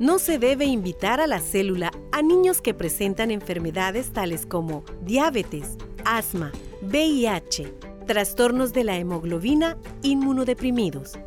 No 0.01 0.19
se 0.19 0.39
debe 0.39 0.65
invitar 0.65 1.21
a 1.21 1.29
la 1.29 1.39
célula 1.39 1.93
a 2.11 2.23
niños 2.23 2.61
que 2.61 2.75
presentan 2.75 3.31
enfermedades 3.31 4.13
tales 4.13 4.45
como 4.45 4.85
diabetes, 5.03 5.77
asma, 6.05 6.51
VIH, 6.81 7.73
trastornos 8.07 8.73
de 8.73 8.83
la 8.83 8.99
hemoglobina, 8.99 9.79
inmunodeprimidos. 10.03 11.19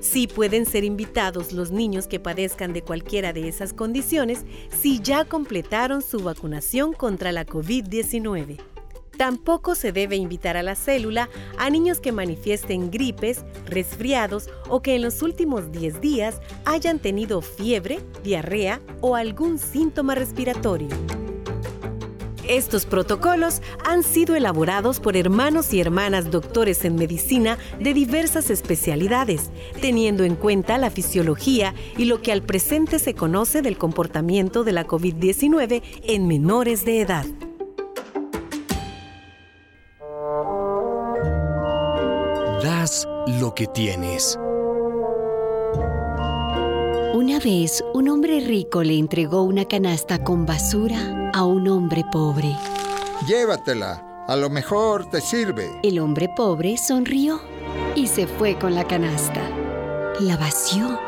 Sí 0.00 0.26
pueden 0.26 0.66
ser 0.66 0.84
invitados 0.84 1.52
los 1.52 1.70
niños 1.70 2.06
que 2.06 2.20
padezcan 2.20 2.72
de 2.72 2.82
cualquiera 2.82 3.32
de 3.32 3.48
esas 3.48 3.72
condiciones 3.72 4.44
si 4.70 5.00
ya 5.00 5.24
completaron 5.24 6.02
su 6.02 6.20
vacunación 6.20 6.92
contra 6.92 7.32
la 7.32 7.46
COVID-19. 7.46 8.58
Tampoco 9.16 9.74
se 9.74 9.92
debe 9.92 10.16
invitar 10.16 10.56
a 10.56 10.62
la 10.62 10.74
célula 10.74 11.30
a 11.58 11.70
niños 11.70 12.00
que 12.00 12.12
manifiesten 12.12 12.90
gripes, 12.90 13.44
resfriados 13.64 14.50
o 14.68 14.82
que 14.82 14.94
en 14.94 15.02
los 15.02 15.22
últimos 15.22 15.72
10 15.72 16.00
días 16.00 16.40
hayan 16.64 16.98
tenido 16.98 17.40
fiebre, 17.40 18.00
diarrea 18.22 18.80
o 19.00 19.16
algún 19.16 19.58
síntoma 19.58 20.14
respiratorio. 20.14 20.88
Estos 22.48 22.86
protocolos 22.86 23.60
han 23.84 24.04
sido 24.04 24.36
elaborados 24.36 25.00
por 25.00 25.16
hermanos 25.16 25.74
y 25.74 25.80
hermanas 25.80 26.30
doctores 26.30 26.84
en 26.84 26.94
medicina 26.94 27.58
de 27.80 27.92
diversas 27.92 28.50
especialidades, 28.50 29.50
teniendo 29.80 30.22
en 30.22 30.36
cuenta 30.36 30.78
la 30.78 30.90
fisiología 30.90 31.74
y 31.96 32.04
lo 32.04 32.22
que 32.22 32.30
al 32.30 32.42
presente 32.42 33.00
se 33.00 33.14
conoce 33.14 33.62
del 33.62 33.78
comportamiento 33.78 34.62
de 34.62 34.72
la 34.72 34.86
COVID-19 34.86 35.82
en 36.04 36.28
menores 36.28 36.84
de 36.84 37.00
edad. 37.00 37.26
Das 42.62 43.08
lo 43.40 43.54
que 43.54 43.66
tienes. 43.66 44.38
Una 47.12 47.40
vez 47.40 47.82
un 47.92 48.08
hombre 48.08 48.40
rico 48.40 48.84
le 48.84 48.98
entregó 48.98 49.42
una 49.42 49.64
canasta 49.64 50.22
con 50.22 50.46
basura 50.46 51.25
a 51.36 51.44
un 51.44 51.68
hombre 51.68 52.02
pobre. 52.10 52.56
Llévatela, 53.26 54.24
a 54.26 54.36
lo 54.36 54.48
mejor 54.48 55.04
te 55.10 55.20
sirve. 55.20 55.70
El 55.82 55.98
hombre 55.98 56.30
pobre 56.34 56.78
sonrió 56.78 57.42
y 57.94 58.06
se 58.06 58.26
fue 58.26 58.58
con 58.58 58.74
la 58.74 58.86
canasta. 58.86 59.42
La 60.18 60.38
vació, 60.38 60.98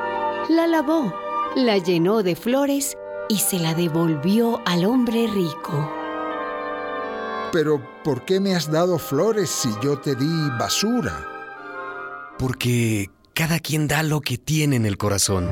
la 0.51 0.67
lavó, 0.67 1.15
la 1.57 1.79
llenó 1.79 2.23
de 2.23 2.37
flores 2.37 2.95
y 3.31 3.39
se 3.39 3.59
la 3.59 3.73
devolvió 3.73 4.61
al 4.67 4.85
hombre 4.85 5.29
rico. 5.29 5.91
Pero, 7.51 7.81
¿por 8.05 8.27
qué 8.27 8.39
me 8.39 8.55
has 8.55 8.71
dado 8.71 8.99
flores 8.99 9.49
si 9.49 9.71
yo 9.83 9.99
te 9.99 10.15
di 10.15 10.51
basura? 10.59 11.27
Porque 12.39 13.09
cada 13.33 13.61
quien 13.61 13.89
da 13.89 14.03
lo 14.03 14.21
que 14.21 14.37
tiene 14.37 14.77
en 14.77 14.85
el 14.85 14.99
corazón. 14.99 15.49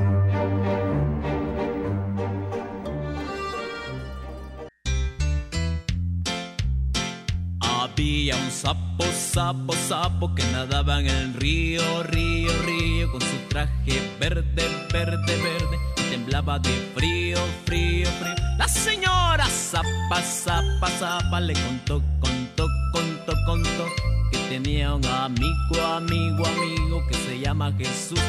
Sapo, 9.47 9.73
sapo, 9.73 9.73
sapo 9.87 10.35
que 10.35 10.43
nadaba 10.51 10.99
en 10.99 11.07
el 11.07 11.33
río, 11.33 12.03
río, 12.03 12.51
río, 12.65 13.11
con 13.11 13.21
su 13.21 13.37
traje 13.47 13.95
verde, 14.19 14.43
verde, 14.91 15.33
verde, 15.37 15.77
temblaba 16.09 16.59
de 16.59 16.73
frío, 16.93 17.37
frío, 17.65 18.07
frío. 18.19 18.35
La 18.57 18.67
señora 18.67 19.45
zapa, 19.47 20.21
zapa, 20.21 20.89
zapa 20.99 21.39
le 21.39 21.53
contó, 21.53 22.01
contó, 22.19 22.67
contó, 22.91 23.33
contó 23.45 23.85
que 24.31 24.37
tenía 24.49 24.93
un 24.93 25.05
amigo, 25.05 25.81
amigo, 25.95 26.45
amigo 26.45 27.07
que 27.07 27.15
se 27.15 27.39
llama 27.39 27.71
Jesús. 27.77 28.19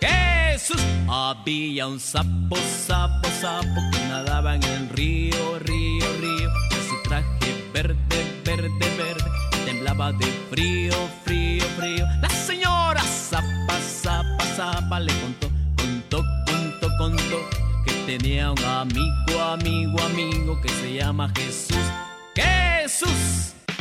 Jesús, 0.00 0.80
había 1.08 1.88
un 1.88 1.98
sapo, 1.98 2.56
sapo, 2.86 3.28
sapo 3.40 3.80
que 3.90 3.98
nadaba 4.08 4.54
en 4.54 4.62
el 4.62 4.88
río, 4.90 5.58
río, 5.58 6.06
río, 6.20 6.39
de 10.08 10.24
frío, 10.50 10.94
frío, 11.24 11.62
frío. 11.76 12.06
La 12.22 12.30
señora 12.30 13.02
zapa, 13.02 13.78
zapa, 13.78 14.44
zapa 14.56 14.98
le 14.98 15.12
contó, 15.20 15.50
contó, 15.76 16.24
contó, 16.46 16.88
contó 16.96 17.38
que 17.84 17.92
tenía 18.06 18.50
un 18.50 18.64
amigo, 18.64 19.42
amigo, 19.42 20.00
amigo 20.00 20.58
que 20.62 20.70
se 20.70 20.94
llama 20.94 21.30
Jesús. 21.36 21.76
Jesús. 22.34 23.54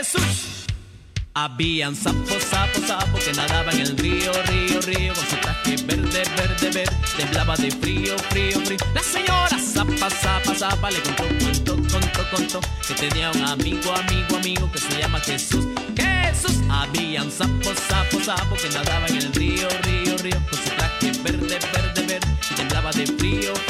Jesús. 0.00 0.64
Habían 1.34 1.94
sapos, 1.94 2.42
sapos, 2.50 2.86
sapos 2.86 3.22
que 3.22 3.34
nadaban 3.34 3.74
en 3.74 3.82
el 3.82 3.98
río, 3.98 4.32
río, 4.48 4.80
río 4.80 5.12
Con 5.14 5.26
su 5.26 5.36
traje 5.36 5.76
verde, 5.84 6.22
verde, 6.36 6.70
verde. 6.70 6.96
Temblaba 7.18 7.54
de 7.56 7.70
frío, 7.70 8.18
frío, 8.30 8.60
frío. 8.64 8.78
La 8.94 9.02
señora 9.02 9.58
zapa, 9.58 10.10
zapa, 10.10 10.54
zapa 10.54 10.90
Le 10.90 11.00
contó, 11.02 11.24
contó, 11.44 11.76
contó, 11.76 12.30
contó 12.30 12.60
Que 12.88 12.94
tenía 12.94 13.30
un 13.30 13.44
amigo, 13.44 13.92
amigo, 13.94 14.36
amigo 14.36 14.72
Que 14.72 14.78
se 14.78 14.98
llama 14.98 15.20
Jesús. 15.20 15.66
Jesús. 15.94 16.56
Habían 16.70 17.30
sapos, 17.30 17.76
sapos, 17.88 18.24
sapos 18.24 18.62
Que 18.62 18.70
nadaban 18.70 19.10
en 19.10 19.18
el 19.18 19.32
río, 19.34 19.68
río, 19.82 20.16
río 20.16 20.40
Con 20.48 20.58
su 20.58 20.70
traje 20.76 21.12
verde, 21.22 21.58
verde, 21.74 22.06
verde. 22.06 22.28
Temblaba 22.56 22.90
de 22.92 23.06
frío, 23.06 23.54
frío, 23.54 23.69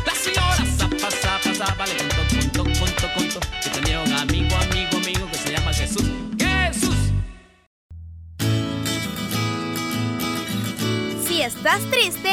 Si 11.41 11.47
estás 11.47 11.81
triste, 11.89 12.29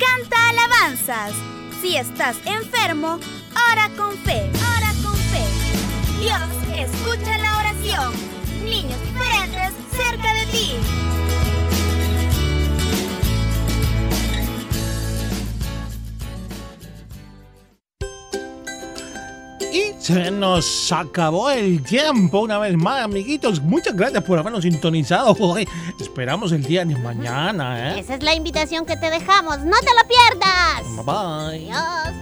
canta 0.00 0.48
alabanzas. 0.48 1.30
Si 1.80 1.96
estás 1.96 2.36
enfermo, 2.44 3.20
ora 3.70 3.88
con 3.96 4.18
fe. 4.18 4.50
Ora 4.76 4.92
con 5.00 5.14
fe. 5.14 5.44
Dios 6.18 6.40
escucha 6.76 7.38
la 7.38 7.56
oración. 7.56 8.12
Niños 8.64 9.00
diferentes 9.02 9.74
cerca 9.92 10.34
de 10.34 10.46
ti. 10.46 10.72
Se 20.08 20.30
nos 20.30 20.90
acabó 20.90 21.50
el 21.50 21.82
tiempo 21.82 22.40
una 22.40 22.58
vez 22.58 22.74
más, 22.78 23.04
amiguitos. 23.04 23.60
Muchas 23.60 23.94
gracias 23.94 24.24
por 24.24 24.38
habernos 24.38 24.62
sintonizado 24.62 25.36
hoy. 25.38 25.68
Esperamos 26.00 26.50
el 26.52 26.62
día 26.62 26.82
de 26.86 26.96
mañana, 26.96 27.92
¿eh? 27.92 28.00
Esa 28.00 28.14
es 28.14 28.22
la 28.22 28.34
invitación 28.34 28.86
que 28.86 28.96
te 28.96 29.10
dejamos. 29.10 29.58
¡No 29.58 29.76
te 29.80 29.90
lo 29.94 30.08
pierdas! 30.08 30.82
Bye 30.96 31.04
bye. 31.04 31.72
Adiós. 31.74 32.14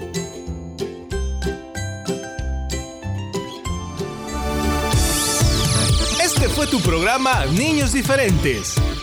Este 6.24 6.48
fue 6.48 6.66
tu 6.66 6.80
programa 6.80 7.46
Niños 7.46 7.92
Diferentes. 7.92 8.74